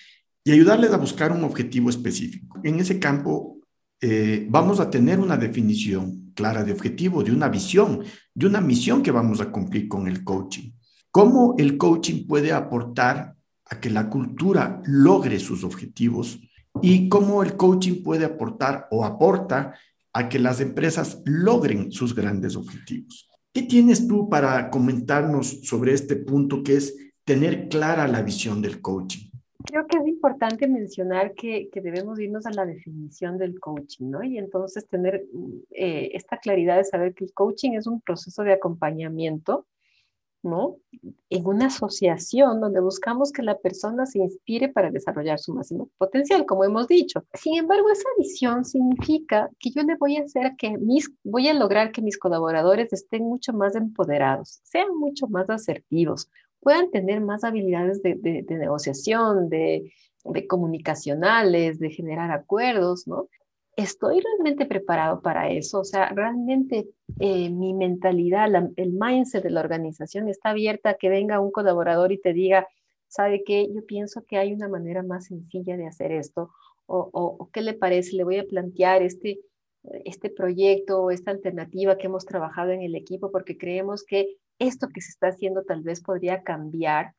y 0.44 0.52
ayudarles 0.52 0.92
a 0.92 0.96
buscar 0.96 1.32
un 1.32 1.44
objetivo 1.44 1.90
específico. 1.90 2.58
En 2.62 2.78
ese 2.78 2.98
campo 2.98 3.58
eh, 4.00 4.46
vamos 4.48 4.78
a 4.78 4.88
tener 4.88 5.18
una 5.18 5.36
definición 5.36 6.32
clara 6.34 6.62
de 6.62 6.72
objetivo, 6.72 7.24
de 7.24 7.32
una 7.32 7.48
visión, 7.48 8.04
de 8.32 8.46
una 8.46 8.60
misión 8.60 9.02
que 9.02 9.10
vamos 9.10 9.40
a 9.40 9.50
cumplir 9.50 9.88
con 9.88 10.06
el 10.06 10.22
coaching. 10.22 10.70
¿Cómo 11.10 11.56
el 11.58 11.76
coaching 11.76 12.26
puede 12.26 12.52
aportar 12.52 13.34
a 13.64 13.80
que 13.80 13.90
la 13.90 14.08
cultura 14.08 14.80
logre 14.86 15.40
sus 15.40 15.64
objetivos 15.64 16.38
y 16.80 17.08
cómo 17.08 17.42
el 17.42 17.56
coaching 17.56 18.02
puede 18.04 18.24
aportar 18.24 18.86
o 18.92 19.04
aporta 19.04 19.74
a 20.12 20.28
que 20.28 20.38
las 20.38 20.60
empresas 20.60 21.22
logren 21.24 21.92
sus 21.92 22.14
grandes 22.14 22.56
objetivos. 22.56 23.28
¿Qué 23.52 23.62
tienes 23.62 24.06
tú 24.06 24.28
para 24.28 24.70
comentarnos 24.70 25.62
sobre 25.62 25.92
este 25.92 26.16
punto 26.16 26.62
que 26.62 26.76
es 26.76 26.96
tener 27.24 27.68
clara 27.68 28.06
la 28.08 28.22
visión 28.22 28.62
del 28.62 28.80
coaching? 28.80 29.28
Creo 29.64 29.86
que 29.86 29.98
es 29.98 30.06
importante 30.06 30.68
mencionar 30.68 31.34
que, 31.34 31.68
debemos 31.74 32.20
irnos 32.20 32.46
a 32.46 32.52
la 32.52 32.64
definición 32.64 33.38
del 33.38 33.58
coaching, 33.58 34.10
¿no? 34.10 34.22
Y 34.22 34.38
entonces 34.38 34.86
tener 34.86 35.26
eh, 35.72 36.10
esta 36.14 36.38
claridad 36.38 36.76
de 36.76 36.84
saber 36.84 37.14
que 37.14 37.24
el 37.24 37.32
coaching 37.32 37.72
es 37.72 37.86
un 37.86 38.00
proceso 38.00 38.44
de 38.44 38.52
acompañamiento 38.52 39.66
¿no? 40.42 40.76
En 41.30 41.46
una 41.46 41.66
asociación 41.66 42.60
donde 42.60 42.80
buscamos 42.80 43.32
que 43.32 43.42
la 43.42 43.58
persona 43.58 44.06
se 44.06 44.18
inspire 44.18 44.68
para 44.68 44.90
desarrollar 44.90 45.38
su 45.38 45.54
máximo 45.54 45.88
potencial, 45.98 46.46
como 46.46 46.64
hemos 46.64 46.88
dicho. 46.88 47.24
Sin 47.34 47.56
embargo, 47.56 47.90
esa 47.90 48.08
visión 48.18 48.64
significa 48.64 49.50
que 49.58 49.70
yo 49.70 49.82
le 49.82 49.96
voy 49.96 50.16
a 50.16 50.22
hacer 50.22 50.52
que 50.56 50.78
mis, 50.78 51.10
voy 51.24 51.48
a 51.48 51.54
lograr 51.54 51.92
que 51.92 52.02
mis 52.02 52.18
colaboradores 52.18 52.92
estén 52.92 53.24
mucho 53.24 53.52
más 53.52 53.74
empoderados, 53.74 54.60
sean 54.62 54.96
mucho 54.96 55.26
más 55.28 55.50
asertivos, 55.50 56.30
puedan 56.60 56.90
tener 56.90 57.20
más 57.20 57.44
habilidades 57.44 58.02
de, 58.02 58.14
de 58.16 58.56
negociación, 58.56 59.48
de, 59.48 59.92
de 60.24 60.46
comunicacionales, 60.46 61.78
de 61.78 61.90
generar 61.90 62.30
acuerdos, 62.30 63.06
¿no? 63.06 63.28
¿Estoy 63.78 64.20
realmente 64.20 64.66
preparado 64.66 65.22
para 65.22 65.50
eso? 65.50 65.80
O 65.80 65.84
sea, 65.84 66.08
realmente 66.08 66.88
eh, 67.20 67.48
mi 67.48 67.74
mentalidad, 67.74 68.48
el 68.74 68.92
mindset 68.92 69.44
de 69.44 69.50
la 69.50 69.60
organización 69.60 70.28
está 70.28 70.50
abierta 70.50 70.90
a 70.90 70.94
que 70.94 71.08
venga 71.08 71.38
un 71.38 71.52
colaborador 71.52 72.10
y 72.10 72.20
te 72.20 72.32
diga, 72.32 72.66
¿sabe 73.06 73.44
qué? 73.46 73.68
Yo 73.72 73.86
pienso 73.86 74.24
que 74.26 74.36
hay 74.36 74.52
una 74.52 74.68
manera 74.68 75.04
más 75.04 75.26
sencilla 75.26 75.76
de 75.76 75.86
hacer 75.86 76.10
esto. 76.10 76.50
O, 76.86 77.08
o, 77.12 77.50
¿qué 77.52 77.60
le 77.60 77.72
parece? 77.72 78.16
Le 78.16 78.24
voy 78.24 78.38
a 78.38 78.44
plantear 78.44 79.02
este, 79.02 79.38
este 80.04 80.28
proyecto 80.28 81.00
o 81.00 81.12
esta 81.12 81.30
alternativa 81.30 81.98
que 81.98 82.06
hemos 82.06 82.26
trabajado 82.26 82.72
en 82.72 82.82
el 82.82 82.96
equipo 82.96 83.30
porque 83.30 83.56
creemos 83.56 84.02
que 84.02 84.38
esto 84.58 84.88
que 84.88 85.00
se 85.00 85.10
está 85.10 85.28
haciendo 85.28 85.62
tal 85.62 85.82
vez 85.82 86.02
podría 86.02 86.42
cambiar 86.42 87.14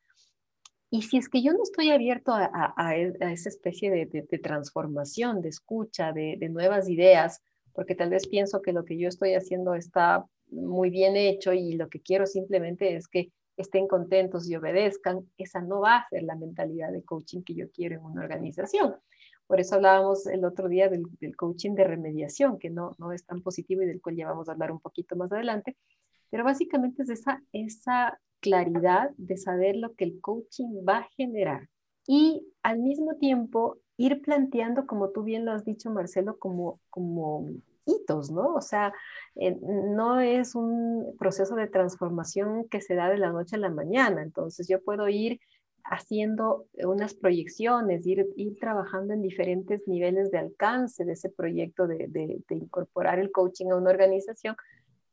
y 0.90 1.02
si 1.02 1.18
es 1.18 1.28
que 1.28 1.40
yo 1.40 1.52
no 1.52 1.62
estoy 1.62 1.90
abierto 1.90 2.32
a, 2.34 2.96
e, 2.96 3.12
esa 3.20 3.48
especie 3.48 3.90
de, 3.90 4.38
transformación, 4.38 5.40
de 5.40 5.48
escucha, 5.48 6.12
de, 6.12 6.36
nuevas 6.50 6.88
ideas, 6.88 7.40
porque 7.72 7.94
tal 7.94 8.10
vez 8.10 8.26
pienso 8.26 8.60
que 8.60 8.72
lo 8.72 8.84
que 8.84 8.98
yo 8.98 9.08
estoy 9.08 9.34
haciendo 9.34 9.74
está 9.74 10.26
muy 10.48 10.90
bien 10.90 11.16
hecho 11.16 11.52
y 11.52 11.74
lo 11.74 11.88
que 11.88 12.00
quiero 12.00 12.26
simplemente 12.26 12.96
es 12.96 13.06
que 13.06 13.30
estén 13.56 13.86
contentos 13.86 14.50
y 14.50 14.56
obedezcan, 14.56 15.30
esa 15.36 15.60
no 15.60 15.80
va 15.80 15.98
a 15.98 16.08
ser 16.08 16.24
la 16.24 16.34
mentalidad 16.34 16.90
de 16.90 17.04
coaching 17.04 17.42
que 17.42 17.54
yo 17.54 17.70
quiero 17.70 17.96
en 17.96 18.04
una 18.04 18.22
organización. 18.22 18.96
Por 19.46 19.60
eso 19.60 19.76
hablábamos 19.76 20.26
el 20.26 20.44
otro 20.44 20.68
día 20.68 20.88
del, 20.88 21.06
coaching 21.36 21.74
de 21.74 21.84
remediación, 21.84 22.58
que 22.58 22.70
no, 22.70 22.96
no 22.98 23.12
es 23.12 23.24
tan 23.24 23.42
positivo 23.42 23.82
y 23.82 23.86
del 23.86 24.00
cual 24.00 24.16
ya 24.16 24.26
vamos 24.26 24.48
a 24.48 24.52
hablar 24.52 24.72
un 24.72 24.80
poquito 24.80 25.14
más 25.14 25.30
adelante, 25.30 25.76
pero 26.30 26.42
básicamente 26.42 27.02
es 27.02 27.10
esa, 27.10 27.42
esa 27.52 28.18
claridad 28.40 29.10
de 29.16 29.36
saber 29.36 29.76
lo 29.76 29.94
que 29.94 30.04
el 30.04 30.20
coaching 30.20 30.84
va 30.88 30.98
a 30.98 31.08
generar 31.16 31.68
y 32.06 32.46
al 32.62 32.78
mismo 32.78 33.14
tiempo 33.16 33.78
ir 33.96 34.22
planteando, 34.22 34.86
como 34.86 35.10
tú 35.10 35.22
bien 35.22 35.44
lo 35.44 35.52
has 35.52 35.64
dicho, 35.64 35.90
Marcelo, 35.90 36.38
como, 36.38 36.80
como 36.88 37.46
hitos, 37.84 38.30
¿no? 38.30 38.54
O 38.54 38.60
sea, 38.60 38.92
eh, 39.36 39.56
no 39.60 40.20
es 40.20 40.54
un 40.54 41.14
proceso 41.18 41.54
de 41.54 41.68
transformación 41.68 42.66
que 42.68 42.80
se 42.80 42.94
da 42.94 43.08
de 43.08 43.18
la 43.18 43.30
noche 43.30 43.56
a 43.56 43.60
la 43.60 43.70
mañana, 43.70 44.22
entonces 44.22 44.68
yo 44.68 44.82
puedo 44.82 45.08
ir 45.08 45.40
haciendo 45.84 46.66
unas 46.84 47.14
proyecciones, 47.14 48.06
ir, 48.06 48.26
ir 48.36 48.58
trabajando 48.58 49.12
en 49.12 49.22
diferentes 49.22 49.86
niveles 49.88 50.30
de 50.30 50.38
alcance 50.38 51.04
de 51.04 51.12
ese 51.12 51.30
proyecto 51.30 51.86
de, 51.86 52.42
incorporar 52.50 53.18
el 53.18 53.32
coaching 53.32 53.70
a 53.70 53.76
una 53.76 53.90
organización, 53.90 54.56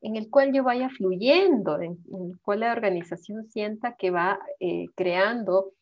en 0.08 0.16
el 0.16 0.30
cual 0.30 0.54
yo 0.54 0.64
vaya 0.64 0.90
fluyendo, 0.90 1.82
en, 1.82 2.00
el 2.14 2.40
cual 2.42 2.62
la 2.62 2.72
organización 2.72 3.46
sienta 3.50 3.98
que 3.98 4.10
va 4.10 4.40
eh, 4.62 4.86
creando 4.96 5.74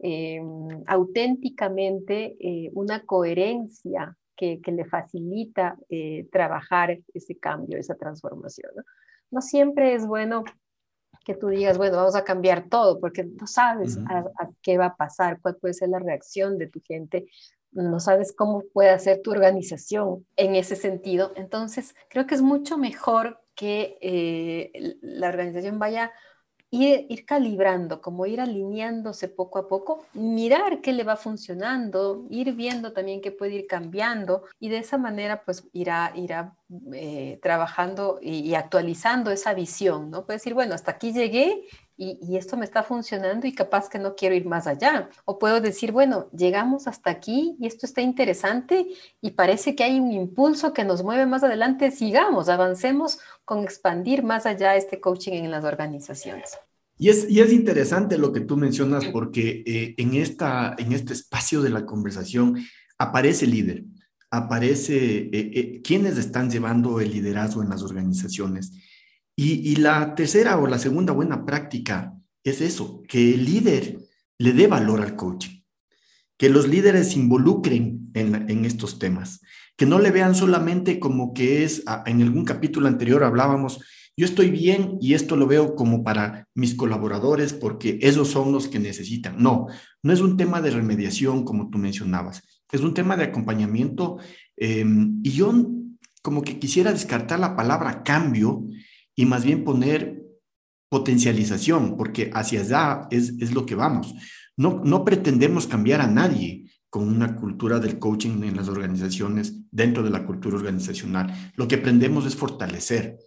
eh, 0.00 0.38
auténticamente 0.86 2.36
eh, 2.40 2.70
una 2.74 3.06
coherencia 3.06 4.16
que, 4.36 4.60
le 4.66 4.84
facilita 4.86 5.76
trabajar 6.32 6.98
ese 7.12 7.36
cambio, 7.38 7.78
esa 7.78 7.94
transformación. 7.94 8.70
¿no? 9.30 9.42
siempre 9.42 9.94
es 9.94 10.06
bueno 10.06 10.44
que 11.26 11.34
tú 11.34 11.48
digas, 11.48 11.76
bueno, 11.76 11.98
vamos 11.98 12.16
a 12.16 12.24
cambiar 12.24 12.68
todo, 12.70 13.00
porque 13.00 13.24
no 13.24 13.46
sabes 13.46 13.98
a, 14.08 14.24
qué 14.62 14.78
va 14.78 14.86
a 14.86 14.96
pasar, 14.96 15.40
cuál 15.42 15.56
puede 15.56 15.74
ser 15.74 15.90
la 15.90 15.98
reacción 15.98 16.56
de 16.56 16.68
tu 16.68 16.80
gente, 16.80 17.26
no 17.72 18.00
sabes 18.00 18.32
cómo 18.32 18.62
puede 18.72 18.90
hacer 18.90 19.20
tu 19.22 19.30
organización 19.30 20.26
en 20.36 20.54
ese 20.54 20.74
sentido. 20.74 21.32
Entonces, 21.36 21.94
creo 22.08 22.26
que 22.26 22.34
es 22.34 22.42
mucho 22.42 22.78
mejor 22.78 23.39
que 23.54 23.98
eh, 24.00 24.98
la 25.02 25.28
organización 25.28 25.78
vaya 25.78 26.12
ir, 26.70 27.06
ir 27.08 27.26
calibrando, 27.26 28.00
como 28.00 28.26
ir 28.26 28.40
alineándose 28.40 29.28
poco 29.28 29.58
a 29.58 29.68
poco, 29.68 30.04
mirar 30.14 30.80
qué 30.80 30.92
le 30.92 31.04
va 31.04 31.16
funcionando, 31.16 32.26
ir 32.30 32.52
viendo 32.54 32.92
también 32.92 33.20
qué 33.20 33.32
puede 33.32 33.54
ir 33.54 33.66
cambiando 33.66 34.44
y 34.58 34.68
de 34.68 34.78
esa 34.78 34.98
manera 34.98 35.42
pues 35.44 35.64
irá, 35.72 36.12
irá 36.14 36.54
eh, 36.92 37.40
trabajando 37.42 38.20
y, 38.22 38.54
actualizando 38.54 39.30
esa 39.30 39.54
visión, 39.54 40.10
¿no? 40.10 40.24
Puede 40.24 40.38
decir, 40.38 40.54
bueno, 40.54 40.74
hasta 40.74 40.92
aquí 40.92 41.12
llegué 41.12 41.64
y, 41.96 42.18
y, 42.22 42.36
esto 42.36 42.56
me 42.56 42.64
está 42.64 42.82
funcionando 42.82 43.46
y 43.46 43.52
capaz 43.54 43.88
que 43.88 43.98
no 43.98 44.14
quiero 44.14 44.34
ir 44.34 44.46
más 44.46 44.66
allá. 44.66 45.10
O 45.24 45.38
puedo 45.38 45.60
decir, 45.60 45.92
bueno, 45.92 46.28
llegamos 46.30 46.86
hasta 46.86 47.10
aquí 47.10 47.56
y 47.58 47.66
esto 47.66 47.86
está 47.86 48.00
interesante 48.00 48.86
y 49.20 49.32
parece 49.32 49.74
que 49.74 49.84
hay 49.84 49.98
un 49.98 50.12
impulso 50.12 50.72
que 50.72 50.84
nos 50.84 51.02
mueve 51.02 51.26
más 51.26 51.42
adelante, 51.42 51.90
sigamos, 51.90 52.48
avancemos 52.48 53.18
con 53.50 53.64
expandir 53.64 54.22
más 54.22 54.46
allá 54.46 54.76
este 54.76 55.00
coaching 55.00 55.32
en 55.32 55.50
las 55.50 55.64
organizaciones. 55.64 56.56
Y 56.96 57.08
es, 57.08 57.28
y 57.28 57.40
es 57.40 57.52
interesante 57.52 58.16
lo 58.16 58.32
que 58.32 58.42
tú 58.42 58.56
mencionas 58.56 59.06
porque 59.06 59.64
eh, 59.66 59.94
en, 59.96 60.14
esta, 60.14 60.76
en 60.78 60.92
este 60.92 61.14
espacio 61.14 61.60
de 61.60 61.70
la 61.70 61.84
conversación 61.84 62.64
aparece 62.96 63.46
el 63.46 63.50
líder, 63.50 63.84
aparece 64.30 64.96
eh, 64.96 65.30
eh, 65.32 65.80
quienes 65.82 66.16
están 66.16 66.48
llevando 66.48 67.00
el 67.00 67.10
liderazgo 67.10 67.60
en 67.60 67.70
las 67.70 67.82
organizaciones. 67.82 68.70
Y, 69.34 69.68
y, 69.68 69.76
la 69.76 70.14
tercera 70.14 70.56
o 70.56 70.68
la 70.68 70.78
segunda 70.78 71.12
buena 71.12 71.44
práctica 71.44 72.14
es 72.44 72.60
eso, 72.60 73.02
que 73.08 73.34
el 73.34 73.46
líder 73.46 73.98
le 74.38 74.52
dé 74.52 74.68
valor 74.68 75.00
al 75.00 75.16
coaching, 75.16 75.64
que 76.36 76.50
los 76.50 76.68
líderes 76.68 77.10
se 77.10 77.18
involucren 77.18 78.12
en, 78.14 78.48
en 78.48 78.64
estos 78.64 79.00
temas, 79.00 79.40
que 79.80 79.86
no 79.86 79.98
le 79.98 80.10
vean 80.10 80.34
solamente 80.34 81.00
como 81.00 81.32
que 81.32 81.64
es, 81.64 81.84
en 82.04 82.20
algún 82.20 82.44
capítulo 82.44 82.86
anterior 82.86 83.24
hablábamos, 83.24 83.80
yo 84.14 84.26
estoy 84.26 84.50
bien 84.50 84.98
y 85.00 85.14
esto 85.14 85.36
lo 85.36 85.46
veo 85.46 85.74
como 85.74 86.04
para 86.04 86.46
mis 86.54 86.74
colaboradores 86.74 87.54
porque 87.54 87.98
esos 88.02 88.28
son 88.28 88.52
los 88.52 88.68
que 88.68 88.78
necesitan. 88.78 89.42
No, 89.42 89.68
no 90.02 90.12
es 90.12 90.20
un 90.20 90.36
tema 90.36 90.60
de 90.60 90.72
remediación 90.72 91.46
como 91.46 91.70
tú 91.70 91.78
mencionabas, 91.78 92.42
es 92.70 92.82
un 92.82 92.92
tema 92.92 93.16
de 93.16 93.24
acompañamiento 93.24 94.18
em, 94.58 95.18
y 95.22 95.30
yo 95.30 95.50
como 96.20 96.42
que 96.42 96.58
quisiera 96.58 96.92
descartar 96.92 97.40
la 97.40 97.56
palabra 97.56 98.02
cambio 98.02 98.66
y 99.16 99.24
más 99.24 99.46
bien 99.46 99.64
poner 99.64 100.22
potencialización, 100.90 101.96
porque 101.96 102.30
hacia 102.34 102.60
allá 102.60 103.08
es, 103.10 103.32
es 103.40 103.54
lo 103.54 103.64
que 103.64 103.76
vamos. 103.76 104.14
No, 104.58 104.82
no 104.84 105.06
pretendemos 105.06 105.66
cambiar 105.66 106.02
a 106.02 106.06
nadie, 106.06 106.59
con 106.90 107.08
una 107.08 107.36
cultura 107.36 107.78
del 107.78 107.98
coaching 107.98 108.42
en 108.42 108.56
las 108.56 108.68
organizaciones, 108.68 109.54
dentro 109.70 110.02
de 110.02 110.10
la 110.10 110.26
cultura 110.26 110.56
organizacional. 110.56 111.52
Lo 111.54 111.68
que 111.68 111.76
aprendemos 111.76 112.26
es 112.26 112.34
fortalecer. 112.34 113.18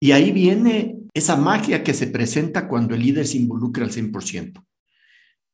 Y 0.00 0.12
ahí 0.12 0.30
viene 0.30 1.00
esa 1.12 1.36
magia 1.36 1.82
que 1.82 1.94
se 1.94 2.06
presenta 2.06 2.68
cuando 2.68 2.94
el 2.94 3.02
líder 3.02 3.26
se 3.26 3.38
involucra 3.38 3.84
al 3.84 3.90
100%. 3.90 4.64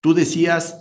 Tú 0.01 0.13
decías, 0.13 0.79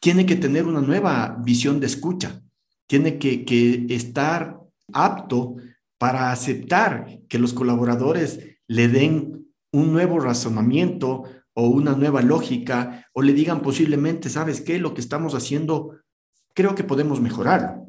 tiene 0.00 0.24
que 0.24 0.36
tener 0.36 0.64
una 0.64 0.80
nueva 0.80 1.38
visión 1.44 1.78
de 1.78 1.86
escucha, 1.86 2.40
tiene 2.86 3.18
que, 3.18 3.44
que 3.44 3.86
estar 3.90 4.58
apto 4.94 5.56
para 5.98 6.32
aceptar 6.32 7.20
que 7.28 7.38
los 7.38 7.52
colaboradores 7.52 8.56
le 8.66 8.88
den 8.88 9.52
un 9.72 9.92
nuevo 9.92 10.18
razonamiento 10.20 11.24
o 11.60 11.66
una 11.66 11.96
nueva 11.96 12.22
lógica 12.22 13.04
o 13.12 13.20
le 13.20 13.32
digan 13.32 13.62
posiblemente, 13.62 14.30
¿sabes 14.30 14.60
qué? 14.60 14.78
Lo 14.78 14.94
que 14.94 15.00
estamos 15.00 15.34
haciendo, 15.34 15.98
creo 16.54 16.76
que 16.76 16.84
podemos 16.84 17.20
mejorarlo. 17.20 17.84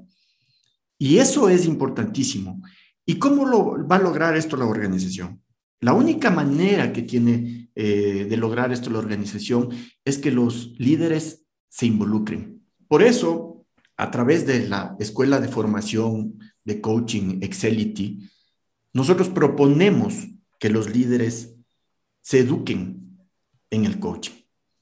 Y 0.98 1.20
eso 1.20 1.50
es 1.50 1.68
importantísimo. 1.68 2.64
¿Y 3.06 3.20
cómo 3.20 3.46
lo, 3.46 3.88
va 3.88 3.98
a 3.98 4.02
lograr 4.02 4.36
esto 4.36 4.58
la 4.58 4.66
organización? 4.66 5.44
La 5.82 5.94
única 5.94 6.32
manera 6.32 6.92
que 6.92 7.04
tiene 7.04 7.70
eh, 7.76 8.26
de 8.28 8.38
lograr 8.38 8.72
esto 8.72 8.90
la 8.90 8.98
organización 8.98 9.70
es 10.04 10.18
que 10.18 10.32
los 10.32 10.74
líderes 10.80 11.46
se 11.68 11.86
involucren. 11.86 12.64
Por 12.88 13.04
eso, 13.04 13.68
a 13.98 14.10
través 14.10 14.48
de 14.48 14.68
la 14.68 14.96
Escuela 15.00 15.40
de 15.40 15.48
Formación 15.48 16.40
de 16.64 16.82
Coaching 16.82 17.38
Excelity, 17.44 18.28
nosotros 18.94 19.30
proponemos 19.30 20.16
que 20.60 20.72
los 20.72 20.90
líderes 20.90 21.54
se 22.24 22.40
eduquen 22.40 23.09
en 23.70 23.86
el 23.86 24.00
coaching. 24.00 24.34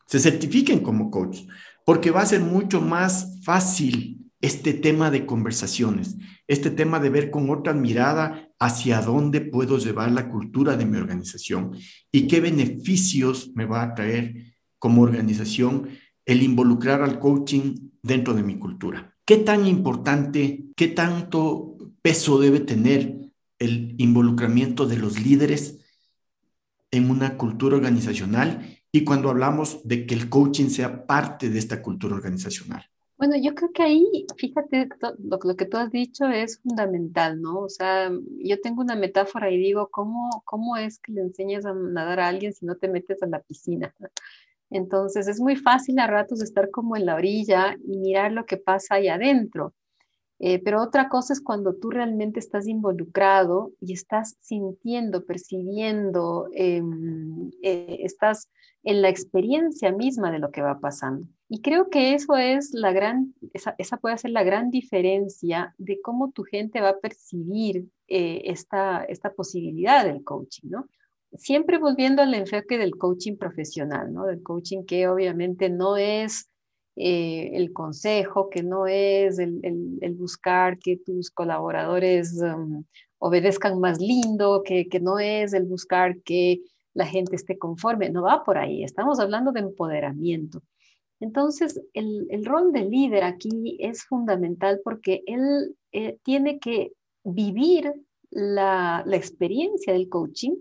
Se 0.06 0.20
certifiquen 0.20 0.80
como 0.80 1.12
coach, 1.12 1.40
porque 1.86 2.12
va 2.12 2.22
a 2.22 2.26
ser 2.26 2.42
mucho 2.42 2.82
más 2.82 3.40
fácil 3.44 4.18
este 4.42 4.74
tema 4.74 5.10
de 5.10 5.26
conversaciones, 5.26 6.16
este 6.48 6.70
tema 6.70 7.00
de 7.00 7.10
ver 7.10 7.32
con 7.32 7.50
otra 7.50 7.74
mirada 7.74 8.50
hacia 8.60 9.02
dónde 9.02 9.42
puedo 9.42 9.78
llevar 9.78 10.12
la 10.12 10.30
cultura 10.30 10.78
de 10.78 10.86
mi 10.86 10.98
organización 10.98 11.72
y 12.12 12.28
qué 12.28 12.40
beneficios 12.40 13.52
me 13.56 13.66
va 13.66 13.84
a 13.84 13.96
traer 13.96 14.54
como 14.80 15.02
organización 15.02 15.90
el 16.26 16.44
involucrar 16.44 17.02
al 17.02 17.20
coaching 17.20 17.90
dentro 18.04 18.34
de 18.34 18.44
mi 18.44 18.60
cultura. 18.60 19.16
¿Qué 19.26 19.38
tan 19.38 19.66
importante, 19.66 20.66
qué 20.76 20.88
tanto 20.88 21.78
peso 22.02 22.40
debe 22.40 22.60
tener 22.60 23.16
el 23.60 23.96
involucramiento 23.98 24.86
de 24.86 24.98
los 24.98 25.20
líderes 25.20 25.80
en 26.92 27.10
una 27.10 27.38
cultura 27.38 27.76
organizacional 27.76 28.77
y 28.92 29.04
cuando 29.04 29.30
hablamos 29.30 29.88
de 29.88 30.06
que 30.06 30.16
el 30.16 30.30
coaching 30.30 30.70
sea 30.70 31.06
parte 31.06 31.50
de 31.50 31.60
esta 31.60 31.82
cultura 31.82 32.16
organizacional? 32.16 32.86
Bueno, 33.18 33.36
yo 33.36 33.56
creo 33.56 33.72
que 33.72 33.82
ahí, 33.82 34.28
fíjate, 34.38 34.90
lo, 35.02 35.40
lo, 35.44 35.56
que 35.56 35.66
tú 35.66 35.78
has 35.78 35.90
dicho 35.92 36.28
es 36.28 36.60
fundamental, 36.62 37.42
¿no? 37.42 37.62
O 37.62 37.70
sea, 37.70 38.12
yo 38.44 38.62
tengo 38.62 38.82
una 38.82 38.96
metáfora 38.96 39.50
y 39.50 39.58
digo, 39.58 39.90
¿cómo, 39.92 40.44
cómo 40.46 40.78
es 40.78 41.00
que 41.00 41.14
le 41.14 41.22
enseñas 41.22 41.66
a 41.66 41.74
nadar 41.74 42.20
a 42.20 42.28
alguien 42.28 42.54
si 42.54 42.66
no 42.68 42.76
te 42.76 42.88
metes 42.88 43.24
a 43.24 43.28
la 43.28 43.42
piscina? 43.42 43.94
Entonces 44.70 45.28
es 45.28 45.40
muy 45.40 45.56
fácil 45.56 45.98
a 45.98 46.08
ratos 46.08 46.42
estar 46.44 46.70
como 46.70 46.96
en 46.96 47.08
la 47.08 47.16
orilla 47.16 47.76
y 47.88 47.98
mirar 47.98 48.34
lo 48.34 48.46
que 48.46 48.58
pasa 48.58 48.96
ahí 48.96 49.08
adentro. 49.08 49.74
Eh, 50.40 50.60
pero 50.64 50.82
otra 50.82 51.10
cosa 51.10 51.34
es 51.34 51.42
cuando 51.42 51.74
tú 51.74 51.90
realmente 51.90 52.40
estás 52.40 52.68
involucrado 52.68 53.72
y 53.82 53.94
estás 53.94 54.38
sintiendo, 54.40 55.26
percibiendo, 55.26 56.48
em, 56.54 57.50
eh, 57.64 58.00
estás 58.02 58.50
en 58.84 59.02
la 59.02 59.10
experiencia 59.10 59.92
misma 59.92 60.32
de 60.32 60.40
lo 60.40 60.52
que 60.52 60.62
va 60.62 60.80
pasando. 60.80 61.28
Y 61.50 61.62
creo 61.62 61.90
que 61.90 62.14
eso 62.14 62.36
es 62.36 62.74
la 62.74 62.92
gran, 62.92 63.34
esa, 63.54 63.98
puede 63.98 64.18
ser 64.18 64.32
la 64.32 64.44
gran 64.44 64.70
diferencia 64.70 65.74
de 65.78 66.00
cómo 66.02 66.32
tu 66.32 66.44
gente 66.44 66.82
va 66.82 66.90
a 66.90 67.00
percibir 67.00 67.88
eh, 68.08 68.44
esta, 68.46 69.04
esta 69.06 69.34
posibilidad 69.34 70.06
del 70.06 70.24
coaching, 70.24 70.70
¿no? 70.70 70.88
Siempre 71.34 71.78
volviendo 71.78 72.22
al 72.22 72.34
enfoque 72.34 72.78
del 72.78 72.96
coaching 72.96 73.38
profesional, 73.38 74.14
¿no? 74.14 74.26
Del 74.26 74.44
coaching 74.44 74.86
que 74.86 75.08
obviamente 75.08 75.70
no 75.70 75.98
es 75.98 76.50
eh, 77.00 77.52
el 77.54 77.74
consejo, 77.74 78.50
que 78.50 78.64
no 78.64 78.88
es 78.88 79.38
el, 79.38 80.16
buscar 80.18 80.80
que 80.80 80.98
tus 80.98 81.30
colaboradores 81.30 82.42
um, 82.42 82.84
obedezcan 83.20 83.80
más 83.80 84.00
lindo, 84.00 84.64
que, 84.64 84.88
que 84.88 85.00
no 85.00 85.20
es 85.20 85.54
el 85.54 85.66
buscar 85.66 86.20
que 86.24 86.62
la 86.96 87.06
gente 87.06 87.36
esté 87.36 87.60
conforme, 87.60 88.10
no 88.10 88.24
va 88.24 88.44
por 88.44 88.58
ahí, 88.58 88.84
estamos 88.84 89.20
hablando 89.20 89.52
de 89.52 89.60
empoderamiento. 89.60 90.64
Entonces, 91.20 91.80
el, 91.94 92.44
rol 92.44 92.72
del 92.72 92.90
líder 92.90 93.24
aquí 93.24 93.78
es 93.80 94.04
fundamental 94.04 94.82
porque 94.84 95.22
él 95.28 95.76
eh, 95.92 96.18
tiene 96.24 96.58
que 96.58 96.94
vivir 97.24 97.94
la, 98.32 99.04
la, 99.06 99.16
experiencia 99.16 99.94
del 99.94 100.10
coaching 100.10 100.56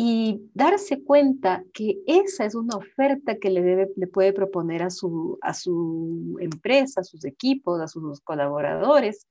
y 0.00 0.48
darse 0.54 1.02
cuenta 1.02 1.64
que 1.74 1.98
esa 2.06 2.44
es 2.44 2.54
una 2.54 2.76
oferta 2.76 3.34
que 3.38 3.50
le, 3.50 3.88
puede 4.06 4.32
proponer 4.32 4.84
a 4.84 4.90
su, 4.90 5.40
a 5.42 5.52
su 5.52 6.36
empresa, 6.38 7.00
a 7.00 7.04
sus 7.04 7.24
equipos, 7.24 7.80
a 7.80 7.88
sus 7.88 8.20
colaboradores, 8.20 9.26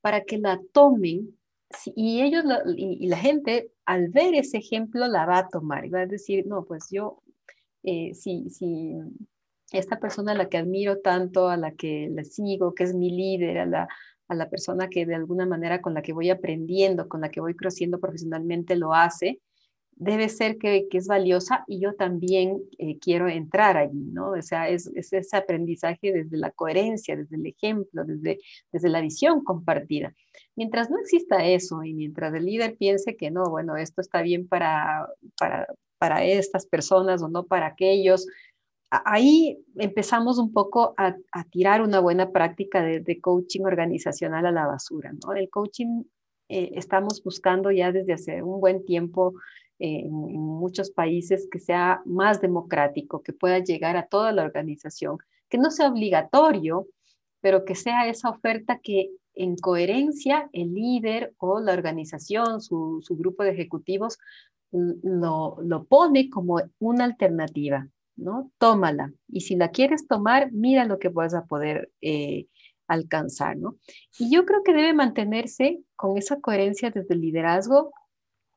para 0.00 0.22
que 0.22 0.38
la 0.38 0.60
tomen 0.72 1.36
y 1.96 2.22
ellos 2.22 2.44
y, 2.76 3.08
la 3.08 3.16
gente 3.16 3.72
al 3.84 4.10
ver 4.10 4.36
ese 4.36 4.58
ejemplo 4.58 5.08
la 5.08 5.26
va 5.26 5.38
a 5.38 5.48
tomar 5.48 5.86
y 5.86 5.90
va 5.90 6.02
a 6.02 6.06
decir, 6.06 6.46
no, 6.46 6.66
pues 6.66 6.86
yo, 6.88 7.20
eh, 7.82 8.14
si, 8.14 8.48
si 8.48 8.94
esta 9.72 9.98
persona 9.98 10.30
a 10.30 10.36
la 10.36 10.48
que 10.48 10.58
admiro 10.58 11.00
tanto, 11.00 11.48
a 11.48 11.56
la 11.56 11.72
que 11.72 12.08
la 12.12 12.22
sigo, 12.22 12.76
que 12.76 12.84
es 12.84 12.94
mi 12.94 13.10
líder, 13.10 13.58
a 13.58 13.66
la, 13.66 13.88
a 14.28 14.34
la 14.36 14.48
persona 14.48 14.88
que 14.88 15.04
de 15.04 15.16
alguna 15.16 15.46
manera 15.46 15.80
con 15.82 15.94
la 15.94 16.02
que 16.02 16.12
voy 16.12 16.30
aprendiendo, 16.30 17.08
con 17.08 17.22
la 17.22 17.28
que 17.28 17.40
voy 17.40 17.56
creciendo 17.56 17.98
profesionalmente 17.98 18.76
lo 18.76 18.94
hace, 18.94 19.40
debe 19.96 20.28
ser 20.28 20.58
que, 20.58 20.88
es 20.90 21.06
valiosa 21.06 21.64
y 21.66 21.80
yo 21.80 21.94
también 21.94 22.62
eh, 22.78 22.98
quiero 22.98 23.28
entrar 23.28 23.76
allí, 23.76 24.10
¿no? 24.12 24.30
O 24.30 24.42
sea, 24.42 24.68
es, 24.68 24.90
ese 24.94 25.36
aprendizaje 25.36 26.12
desde 26.12 26.36
la 26.36 26.50
coherencia, 26.50 27.16
desde 27.16 27.36
el 27.36 27.46
ejemplo, 27.46 28.04
desde, 28.04 28.38
desde 28.72 28.88
la 28.88 29.00
visión 29.00 29.44
compartida. 29.44 30.14
Mientras 30.56 30.90
no 30.90 30.98
exista 30.98 31.44
eso 31.44 31.84
y 31.84 31.94
mientras 31.94 32.34
el 32.34 32.46
líder 32.46 32.76
piense 32.76 33.16
que 33.16 33.30
no, 33.30 33.44
bueno, 33.44 33.76
esto 33.76 34.00
está 34.00 34.22
bien 34.22 34.48
para, 34.48 35.06
para, 35.38 35.66
para 35.98 36.24
estas 36.24 36.66
personas 36.66 37.22
o 37.22 37.28
no 37.28 37.44
para 37.44 37.66
aquellos, 37.66 38.26
ahí 38.90 39.64
empezamos 39.76 40.38
un 40.38 40.52
poco 40.52 40.94
a, 40.98 41.16
tirar 41.50 41.80
una 41.80 42.00
buena 42.00 42.30
práctica 42.30 42.82
de, 42.82 43.00
de, 43.00 43.20
coaching 43.20 43.62
organizacional 43.62 44.44
a 44.46 44.52
la 44.52 44.66
basura, 44.66 45.12
¿no? 45.24 45.32
El 45.32 45.48
coaching 45.48 46.02
eh, 46.48 46.72
estamos 46.74 47.22
buscando 47.24 47.70
ya 47.70 47.92
desde 47.92 48.12
hace 48.12 48.42
un 48.42 48.60
buen 48.60 48.84
tiempo 48.84 49.34
en, 49.82 50.12
muchos 50.12 50.92
países 50.92 51.48
que 51.50 51.58
sea 51.58 52.02
más 52.04 52.40
democrático, 52.40 53.22
que 53.22 53.32
pueda 53.32 53.58
llegar 53.58 53.96
a 53.96 54.06
toda 54.06 54.30
la 54.30 54.44
organización, 54.44 55.18
que 55.48 55.58
no 55.58 55.72
sea 55.72 55.88
obligatorio, 55.88 56.86
pero 57.40 57.64
que 57.64 57.74
sea 57.74 58.06
esa 58.08 58.30
oferta 58.30 58.78
que 58.78 59.10
en 59.34 59.56
coherencia 59.56 60.48
el 60.52 60.72
líder 60.72 61.34
o 61.38 61.58
la 61.58 61.72
organización, 61.72 62.60
su, 62.60 63.00
su 63.02 63.16
grupo 63.16 63.42
de 63.42 63.50
ejecutivos, 63.50 64.18
lo, 64.70 65.56
lo, 65.60 65.84
pone 65.84 66.30
como 66.30 66.60
una 66.78 67.04
alternativa, 67.04 67.88
¿no? 68.14 68.52
Tómala. 68.58 69.12
Y 69.28 69.40
si 69.40 69.56
la 69.56 69.70
quieres 69.70 70.06
tomar, 70.06 70.52
mira 70.52 70.84
lo 70.84 70.98
que 71.00 71.08
vas 71.08 71.34
a 71.34 71.44
poder 71.44 71.90
eh, 72.00 72.46
alcanzar, 72.86 73.56
¿no? 73.56 73.76
Y 74.16 74.32
yo 74.32 74.46
creo 74.46 74.62
que 74.62 74.74
debe 74.74 74.94
mantenerse 74.94 75.80
con 75.96 76.16
esa 76.16 76.40
coherencia 76.40 76.90
desde 76.90 77.14
el 77.14 77.20
liderazgo 77.20 77.92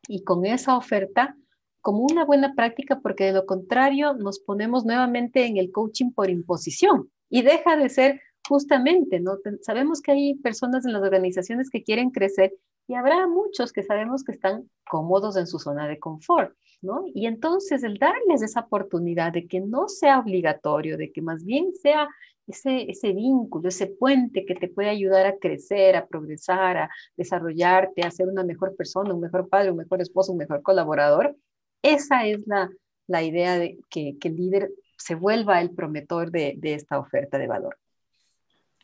y 0.08 0.24
con 0.24 0.46
esa 0.46 0.78
oferta 0.78 1.36
como 1.82 2.04
una 2.04 2.26
buena 2.26 2.56
práctica 2.56 3.00
porque 3.00 3.26
de 3.26 3.34
lo 3.34 3.46
contrario 3.46 4.14
nos 4.14 4.40
ponemos 4.40 4.86
nuevamente 4.86 5.46
en 5.46 5.58
el 5.58 5.72
coaching 5.72 6.12
por 6.12 6.30
imposición 6.30 7.12
y 7.30 7.44
deja 7.44 7.78
de 7.78 7.90
ser 7.90 8.22
justamente, 8.48 9.20
¿no? 9.20 9.38
Sabemos 9.62 10.02
que 10.02 10.12
hay 10.12 10.36
personas 10.36 10.86
en 10.86 10.94
las 10.94 11.02
organizaciones 11.02 11.70
que 11.70 11.84
quieren 11.84 12.12
crecer 12.12 12.54
y 12.88 12.94
habrá 12.94 13.28
muchos 13.28 13.74
que 13.74 13.84
sabemos 13.84 14.24
que 14.24 14.32
están 14.32 14.70
cómodos 14.88 15.38
en 15.38 15.48
su 15.48 15.58
zona 15.60 15.88
de 15.88 16.00
confort, 16.00 16.56
¿no? 16.82 17.04
Y 17.14 17.26
entonces 17.26 17.84
el 17.84 17.98
darles 17.98 18.42
esa 18.42 18.62
oportunidad 18.62 19.34
de 19.34 19.48
que 19.48 19.60
no 19.62 19.88
sea 19.88 20.20
obligatorio, 20.20 20.98
de 20.98 21.12
que 21.12 21.22
más 21.22 21.44
bien 21.44 21.74
sea 21.74 22.08
ese, 22.48 22.90
ese 22.90 23.14
vínculo, 23.14 23.70
ese 23.70 23.88
puente 23.88 24.46
que 24.46 24.56
te 24.56 24.68
puede 24.68 24.90
ayudar 24.90 25.26
a 25.26 25.38
crecer, 25.38 25.96
a 25.96 26.08
progresar, 26.08 26.78
a 26.78 26.90
desarrollarte, 27.18 28.04
a 28.04 28.12
ser 28.12 28.28
una 28.28 28.44
mejor 28.44 28.76
persona, 28.76 29.14
un 29.14 29.22
mejor 29.22 29.50
padre, 29.50 29.72
un 29.72 29.78
mejor 29.78 30.02
esposo, 30.02 30.32
un 30.32 30.38
mejor 30.38 30.62
colaborador. 30.62 31.36
Esa 31.82 32.26
es 32.26 32.46
la, 32.46 32.70
la 33.08 33.24
idea 33.24 33.58
de 33.58 33.78
que, 33.90 34.18
que, 34.20 34.28
el 34.28 34.36
líder 34.36 34.72
se 34.98 35.16
vuelva 35.16 35.62
el 35.62 35.72
promotor 35.72 36.32
de, 36.32 36.56
de 36.58 36.76
esta 36.76 37.00
oferta 37.00 37.38
de 37.38 37.48
valor. 37.48 37.78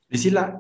Priscila, 0.08 0.60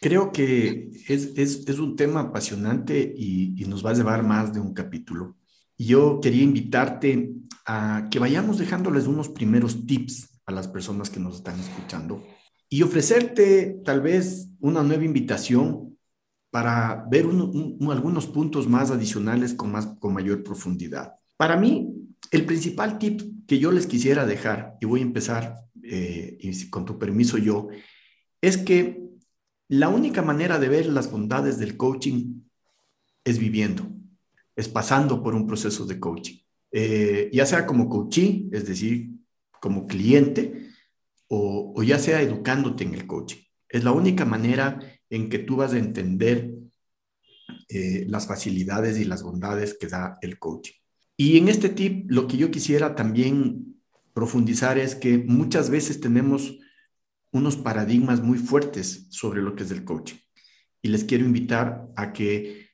creo 0.00 0.30
que 0.30 0.90
es, 1.08 1.36
es, 1.36 1.66
es 1.66 1.78
un 1.78 1.96
tema 1.96 2.20
apasionante 2.20 3.14
y, 3.16 3.60
y, 3.60 3.66
nos 3.66 3.84
va 3.84 3.90
a 3.90 3.94
llevar 3.94 4.22
más 4.22 4.52
de 4.52 4.60
un 4.60 4.72
capítulo. 4.72 5.36
Yo 5.76 6.20
quería 6.20 6.42
invitarte 6.42 7.32
a 7.66 8.06
que 8.10 8.18
vayamos 8.18 8.58
dejándoles 8.58 9.06
unos 9.06 9.28
primeros 9.28 9.86
tips 9.86 10.40
a 10.46 10.52
las 10.52 10.68
personas 10.68 11.10
que 11.10 11.18
nos 11.18 11.36
están 11.36 11.58
escuchando 11.58 12.22
y 12.68 12.82
ofrecerte 12.82 13.80
tal 13.84 14.00
vez 14.00 14.48
una 14.60 14.82
nueva 14.82 15.04
invitación 15.04 15.98
para 16.50 17.04
ver 17.10 17.26
algunos 17.26 18.26
puntos 18.26 18.68
más 18.68 18.90
adicionales 18.90 19.54
con, 19.54 19.72
más, 19.72 19.86
con 19.98 20.14
mayor 20.14 20.42
profundidad. 20.44 21.14
Para 21.36 21.56
mí, 21.56 21.92
el 22.30 22.46
principal 22.46 22.98
tip 22.98 23.22
que 23.46 23.58
yo 23.58 23.72
les 23.72 23.86
quisiera 23.86 24.24
dejar, 24.24 24.76
y 24.80 24.86
voy 24.86 25.00
a 25.00 25.04
empezar 25.04 25.56
eh, 25.82 26.38
y 26.40 26.70
con 26.70 26.84
tu 26.84 26.98
permiso 26.98 27.38
yo, 27.38 27.68
es 28.40 28.56
que 28.56 29.02
la 29.68 29.88
única 29.88 30.22
manera 30.22 30.58
de 30.58 30.68
ver 30.68 30.86
las 30.86 31.10
bondades 31.10 31.58
del 31.58 31.76
coaching 31.76 32.42
es 33.24 33.38
viviendo, 33.38 33.90
es 34.54 34.68
pasando 34.68 35.22
por 35.22 35.34
un 35.34 35.46
proceso 35.46 35.86
de 35.86 35.98
coaching. 35.98 36.38
Eh, 36.70 37.30
ya 37.32 37.46
sea 37.46 37.66
como 37.66 37.88
coachee, 37.88 38.48
es 38.52 38.66
decir, 38.66 39.10
como 39.60 39.86
cliente 39.86 40.63
o, 41.28 41.82
ya 41.82 41.98
sea 41.98 42.22
educándote 42.22 42.84
en 42.84 42.94
el 42.94 43.06
coaching. 43.06 43.42
Es 43.68 43.84
la 43.84 43.92
única 43.92 44.24
manera 44.24 44.78
en 45.10 45.28
que 45.28 45.38
tú 45.38 45.56
vas 45.56 45.72
a 45.72 45.78
entender 45.78 46.52
eh, 47.68 48.06
las 48.08 48.26
facilidades 48.26 48.98
y 48.98 49.04
las 49.04 49.22
bondades 49.22 49.76
que 49.78 49.88
da 49.88 50.18
el 50.22 50.38
coaching. 50.38 50.74
Y 51.16 51.38
en 51.38 51.48
este 51.48 51.68
tip, 51.68 52.10
lo 52.10 52.26
que 52.26 52.36
yo 52.36 52.50
quisiera 52.50 52.94
también 52.94 53.76
profundizar 54.12 54.78
es 54.78 54.94
que 54.94 55.18
muchas 55.18 55.70
veces 55.70 56.00
tenemos 56.00 56.58
unos 57.32 57.56
paradigmas 57.56 58.22
muy 58.22 58.38
fuertes 58.38 59.06
sobre 59.10 59.42
lo 59.42 59.56
que 59.56 59.64
es 59.64 59.70
el 59.70 59.84
coaching. 59.84 60.16
Y 60.82 60.88
les 60.88 61.04
quiero 61.04 61.24
invitar 61.24 61.88
a 61.96 62.12
que 62.12 62.68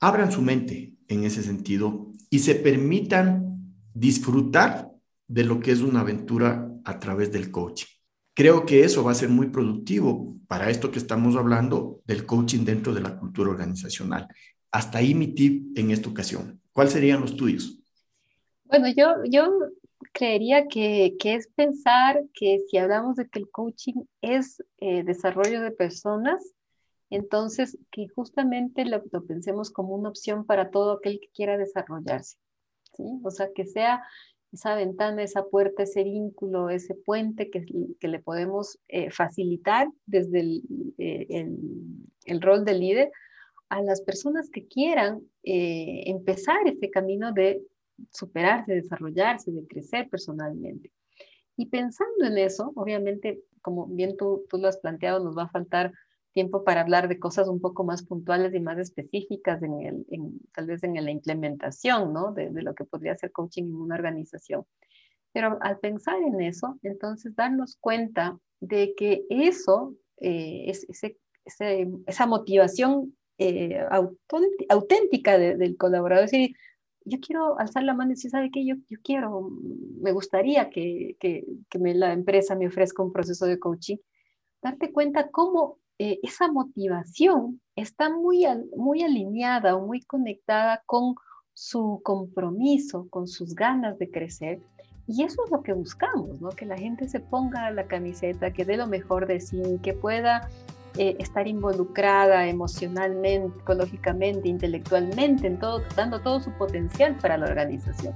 abran 0.00 0.30
su 0.30 0.42
mente 0.42 0.94
en 1.08 1.24
ese 1.24 1.42
sentido 1.42 2.12
y 2.30 2.40
se 2.40 2.54
permitan 2.54 3.74
disfrutar 3.94 4.90
de 5.26 5.44
lo 5.44 5.60
que 5.60 5.72
es 5.72 5.80
una 5.80 6.00
aventura 6.00 6.70
a 6.88 6.98
través 6.98 7.30
del 7.30 7.50
coaching. 7.50 7.86
Creo 8.32 8.64
que 8.64 8.82
eso 8.82 9.04
va 9.04 9.12
a 9.12 9.14
ser 9.14 9.28
muy 9.28 9.48
productivo 9.48 10.36
para 10.46 10.70
esto 10.70 10.90
que 10.90 10.98
estamos 10.98 11.36
hablando 11.36 12.00
del 12.06 12.24
coaching 12.24 12.64
dentro 12.64 12.94
de 12.94 13.02
la 13.02 13.18
cultura 13.18 13.50
organizacional. 13.50 14.26
Hasta 14.70 14.98
ahí 14.98 15.14
mi 15.14 15.28
tip 15.34 15.76
en 15.78 15.90
esta 15.90 16.08
ocasión. 16.08 16.62
¿Cuáles 16.72 16.94
serían 16.94 17.20
los 17.20 17.36
tuyos? 17.36 17.78
Bueno, 18.64 18.86
yo, 18.96 19.22
yo 19.28 19.50
creería 20.14 20.66
que, 20.66 21.16
que, 21.18 21.34
es 21.34 21.48
pensar 21.48 22.22
que 22.32 22.60
si 22.70 22.78
hablamos 22.78 23.16
de 23.16 23.28
que 23.28 23.38
el 23.40 23.50
coaching 23.50 24.04
es 24.22 24.62
eh, 24.78 25.02
desarrollo 25.02 25.60
de 25.60 25.72
personas, 25.72 26.42
entonces 27.10 27.76
que 27.90 28.08
justamente 28.08 28.86
lo, 28.86 29.02
lo, 29.12 29.26
pensemos 29.26 29.70
como 29.70 29.94
una 29.94 30.08
opción 30.08 30.46
para 30.46 30.70
todo 30.70 30.92
aquel 30.92 31.20
que 31.20 31.28
quiera 31.34 31.58
desarrollarse. 31.58 32.38
¿sí? 32.94 33.04
O 33.22 33.30
sea, 33.30 33.48
que 33.54 33.66
sea 33.66 34.02
esa 34.52 34.74
ventana, 34.74 35.22
esa 35.22 35.44
puerta, 35.44 35.82
ese 35.82 36.04
vínculo, 36.04 36.70
ese 36.70 36.94
puente 36.94 37.50
que, 37.50 37.64
que 38.00 38.08
le 38.08 38.18
podemos 38.18 38.78
eh, 38.88 39.10
facilitar 39.10 39.88
desde 40.06 40.40
el, 40.40 40.62
eh, 40.98 41.26
el, 41.28 41.58
el, 42.24 42.40
rol 42.40 42.64
de 42.64 42.74
líder 42.74 43.12
a 43.68 43.82
las 43.82 44.00
personas 44.00 44.48
que 44.50 44.66
quieran 44.66 45.20
eh, 45.42 46.04
empezar 46.06 46.66
este 46.66 46.90
camino 46.90 47.32
de 47.32 47.62
superarse, 48.10 48.72
de 48.72 48.82
desarrollarse, 48.82 49.50
de 49.50 49.66
crecer 49.66 50.08
personalmente. 50.08 50.90
Y 51.56 51.66
pensando 51.66 52.24
en 52.24 52.38
eso, 52.38 52.72
obviamente, 52.76 53.42
como 53.60 53.86
bien 53.86 54.16
tú, 54.16 54.46
tú 54.48 54.58
lo 54.58 54.68
has 54.68 54.78
planteado, 54.78 55.22
nos 55.22 55.36
va 55.36 55.44
a 55.44 55.50
faltar 55.50 55.92
tiempo 56.38 56.62
para 56.62 56.82
hablar 56.82 57.08
de 57.08 57.18
cosas 57.18 57.48
un 57.48 57.60
poco 57.60 57.82
más 57.82 58.04
puntuales 58.04 58.54
y 58.54 58.60
más 58.60 58.78
específicas 58.78 59.60
en 59.60 59.72
el, 59.80 60.06
en, 60.08 60.38
tal 60.54 60.66
vez 60.66 60.84
en 60.84 60.94
la 60.94 61.10
implementación, 61.10 62.12
¿no? 62.12 62.32
De, 62.32 62.50
de, 62.50 62.62
lo 62.62 62.76
que 62.76 62.84
podría 62.84 63.16
ser 63.16 63.32
coaching 63.32 63.64
en 63.64 63.74
una 63.74 63.96
organización. 63.96 64.64
Pero 65.32 65.58
al 65.60 65.80
pensar 65.80 66.22
en 66.22 66.40
eso, 66.40 66.78
entonces 66.84 67.34
darnos 67.34 67.76
cuenta 67.80 68.38
de 68.60 68.94
que 68.96 69.24
eso, 69.30 69.96
eh, 70.18 70.66
es, 70.68 70.86
ese, 70.88 71.18
ese, 71.44 71.88
esa 72.06 72.26
motivación 72.26 73.16
eh, 73.38 73.84
auténtica 74.68 75.38
de, 75.38 75.56
del 75.56 75.76
colaborador, 75.76 76.26
es 76.26 76.30
decir, 76.30 76.56
yo 77.04 77.18
quiero 77.18 77.58
alzar 77.58 77.82
la 77.82 77.94
mano 77.94 78.12
y 78.12 78.14
decir, 78.14 78.30
¿sabe 78.30 78.52
qué? 78.52 78.64
Yo, 78.64 78.76
yo 78.88 78.98
quiero, 79.02 79.50
me 80.00 80.12
gustaría 80.12 80.70
que, 80.70 81.16
que, 81.18 81.44
que 81.68 81.78
me, 81.80 81.96
la 81.96 82.12
empresa 82.12 82.54
me 82.54 82.68
ofrezca 82.68 83.02
un 83.02 83.12
proceso 83.12 83.44
de 83.46 83.58
coaching. 83.58 83.96
Darte 84.62 84.92
cuenta 84.92 85.30
cómo 85.30 85.78
eh, 85.98 86.20
esa 86.22 86.50
motivación 86.50 87.60
está 87.74 88.08
muy, 88.08 88.46
muy 88.76 89.02
alineada 89.02 89.74
o 89.76 89.86
muy 89.86 90.00
conectada 90.02 90.82
con 90.86 91.14
su 91.54 92.00
compromiso, 92.04 93.08
con 93.10 93.26
sus 93.26 93.54
ganas 93.54 93.98
de 93.98 94.10
crecer. 94.10 94.60
Y 95.08 95.24
eso 95.24 95.42
es 95.44 95.50
lo 95.50 95.62
que 95.62 95.72
buscamos, 95.72 96.40
¿no? 96.40 96.50
Que 96.50 96.66
la 96.66 96.76
gente 96.76 97.08
se 97.08 97.18
ponga 97.18 97.70
la 97.70 97.86
camiseta, 97.86 98.52
que 98.52 98.64
dé 98.64 98.76
lo 98.76 98.86
mejor 98.86 99.26
de 99.26 99.40
sí, 99.40 99.60
que 99.82 99.92
pueda 99.92 100.48
eh, 100.98 101.16
estar 101.18 101.48
involucrada 101.48 102.46
emocionalmente, 102.46 103.58
psicológicamente, 103.58 104.48
intelectualmente, 104.48 105.46
en 105.46 105.58
todo, 105.58 105.82
dando 105.96 106.20
todo 106.20 106.40
su 106.40 106.52
potencial 106.52 107.16
para 107.16 107.38
la 107.38 107.46
organización. 107.46 108.14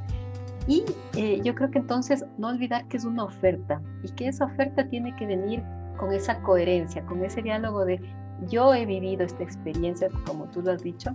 Y 0.68 0.84
eh, 1.16 1.40
yo 1.42 1.54
creo 1.54 1.70
que 1.70 1.78
entonces 1.78 2.24
no 2.38 2.48
olvidar 2.48 2.86
que 2.86 2.96
es 2.96 3.04
una 3.04 3.24
oferta 3.24 3.82
y 4.04 4.12
que 4.12 4.28
esa 4.28 4.44
oferta 4.44 4.86
tiene 4.88 5.16
que 5.16 5.26
venir 5.26 5.62
con 6.02 6.12
esa 6.12 6.40
coherencia, 6.40 7.06
con 7.06 7.24
ese 7.24 7.42
diálogo 7.42 7.84
de 7.84 8.00
yo 8.48 8.74
he 8.74 8.84
vivido 8.84 9.22
esta 9.22 9.44
experiencia, 9.44 10.08
como 10.26 10.46
tú 10.46 10.60
lo 10.60 10.72
has 10.72 10.82
dicho, 10.82 11.14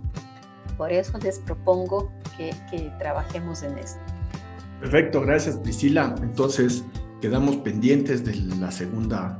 por 0.78 0.90
eso 0.90 1.18
les 1.18 1.40
propongo 1.40 2.10
que, 2.38 2.54
que 2.70 2.90
trabajemos 2.98 3.62
en 3.62 3.76
esto. 3.76 4.00
Perfecto, 4.80 5.20
gracias 5.20 5.58
Priscila. 5.58 6.14
Entonces, 6.22 6.86
quedamos 7.20 7.56
pendientes 7.56 8.24
de 8.24 8.34
la 8.56 8.70
segunda, 8.70 9.38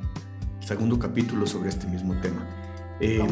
segundo 0.60 0.98
capítulo 0.98 1.46
sobre 1.46 1.70
este 1.70 1.86
mismo 1.86 2.14
tema. 2.20 2.46
Eh, 3.00 3.26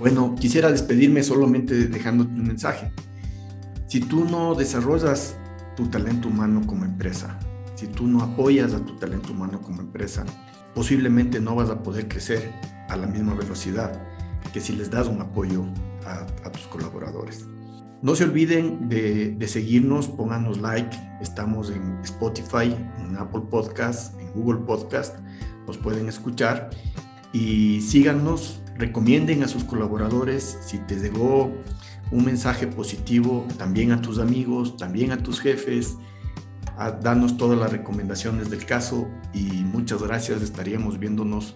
bueno, 0.00 0.34
quisiera 0.34 0.72
despedirme 0.72 1.22
solamente 1.22 1.86
dejándote 1.86 2.32
un 2.32 2.48
mensaje. 2.48 2.90
Si 3.86 4.00
tú 4.00 4.24
no 4.24 4.56
desarrollas 4.56 5.36
tu 5.76 5.86
talento 5.86 6.26
humano 6.26 6.62
como 6.66 6.84
empresa, 6.84 7.38
si 7.84 7.90
tú 7.90 8.06
no 8.06 8.22
apoyas 8.22 8.72
a 8.72 8.82
tu 8.82 8.94
talento 8.96 9.32
humano 9.32 9.60
como 9.60 9.82
empresa, 9.82 10.24
posiblemente 10.74 11.38
no 11.38 11.54
vas 11.54 11.68
a 11.68 11.82
poder 11.82 12.08
crecer 12.08 12.50
a 12.88 12.96
la 12.96 13.06
misma 13.06 13.34
velocidad 13.34 14.02
que 14.54 14.60
si 14.60 14.74
les 14.74 14.90
das 14.90 15.06
un 15.06 15.20
apoyo 15.20 15.66
a, 16.06 16.50
tus 16.50 16.62
colaboradores. 16.68 17.46
No 18.00 18.14
se 18.14 18.24
olviden 18.24 18.88
de, 18.88 19.36
seguirnos, 19.46 20.08
pónganos 20.08 20.62
like. 20.62 20.96
Estamos 21.20 21.70
en 21.70 21.98
Spotify, 22.04 22.74
en 23.00 23.16
Apple 23.18 23.42
Podcast, 23.50 24.18
en 24.18 24.32
Google 24.32 24.64
Podcast. 24.64 25.18
Nos 25.66 25.76
pueden 25.76 26.08
escuchar 26.08 26.70
y 27.34 27.82
síganos, 27.82 28.62
recomienden 28.78 29.42
a 29.42 29.48
sus 29.48 29.62
colaboradores. 29.64 30.58
Si 30.64 30.78
te 30.78 30.96
llegó 30.96 31.52
un 32.10 32.24
mensaje 32.24 32.66
positivo, 32.66 33.46
también 33.58 33.92
a 33.92 34.00
tus 34.00 34.18
amigos, 34.18 34.78
también 34.78 35.12
a 35.12 35.18
tus 35.18 35.38
jefes 35.38 35.98
a 36.76 36.90
darnos 36.90 37.36
todas 37.36 37.58
las 37.58 37.72
recomendaciones 37.72 38.50
del 38.50 38.64
caso 38.66 39.08
y 39.32 39.42
muchas 39.42 40.02
gracias. 40.02 40.42
Estaríamos 40.42 40.98
viéndonos 40.98 41.54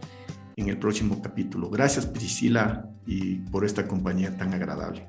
en 0.57 0.68
el 0.68 0.78
próximo 0.78 1.22
capítulo. 1.22 1.70
Gracias 1.70 2.07
Priscila 2.07 2.88
y 3.07 3.37
por 3.50 3.64
esta 3.64 3.87
compañía 3.87 4.37
tan 4.37 4.54
agradable. 4.54 5.07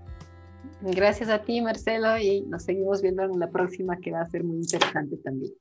Gracias 0.82 1.30
a 1.30 1.43
ti 1.43 1.62
Marcelo 1.62 2.17
y 2.17 2.41
nos 2.41 2.63
seguimos 2.63 3.02
viendo 3.02 3.24
en 3.24 3.39
la 3.39 3.50
próxima 3.50 3.98
que 3.98 4.12
va 4.12 4.22
a 4.22 4.30
ser 4.30 4.43
muy 4.43 4.58
interesante 4.58 5.17
también. 5.17 5.52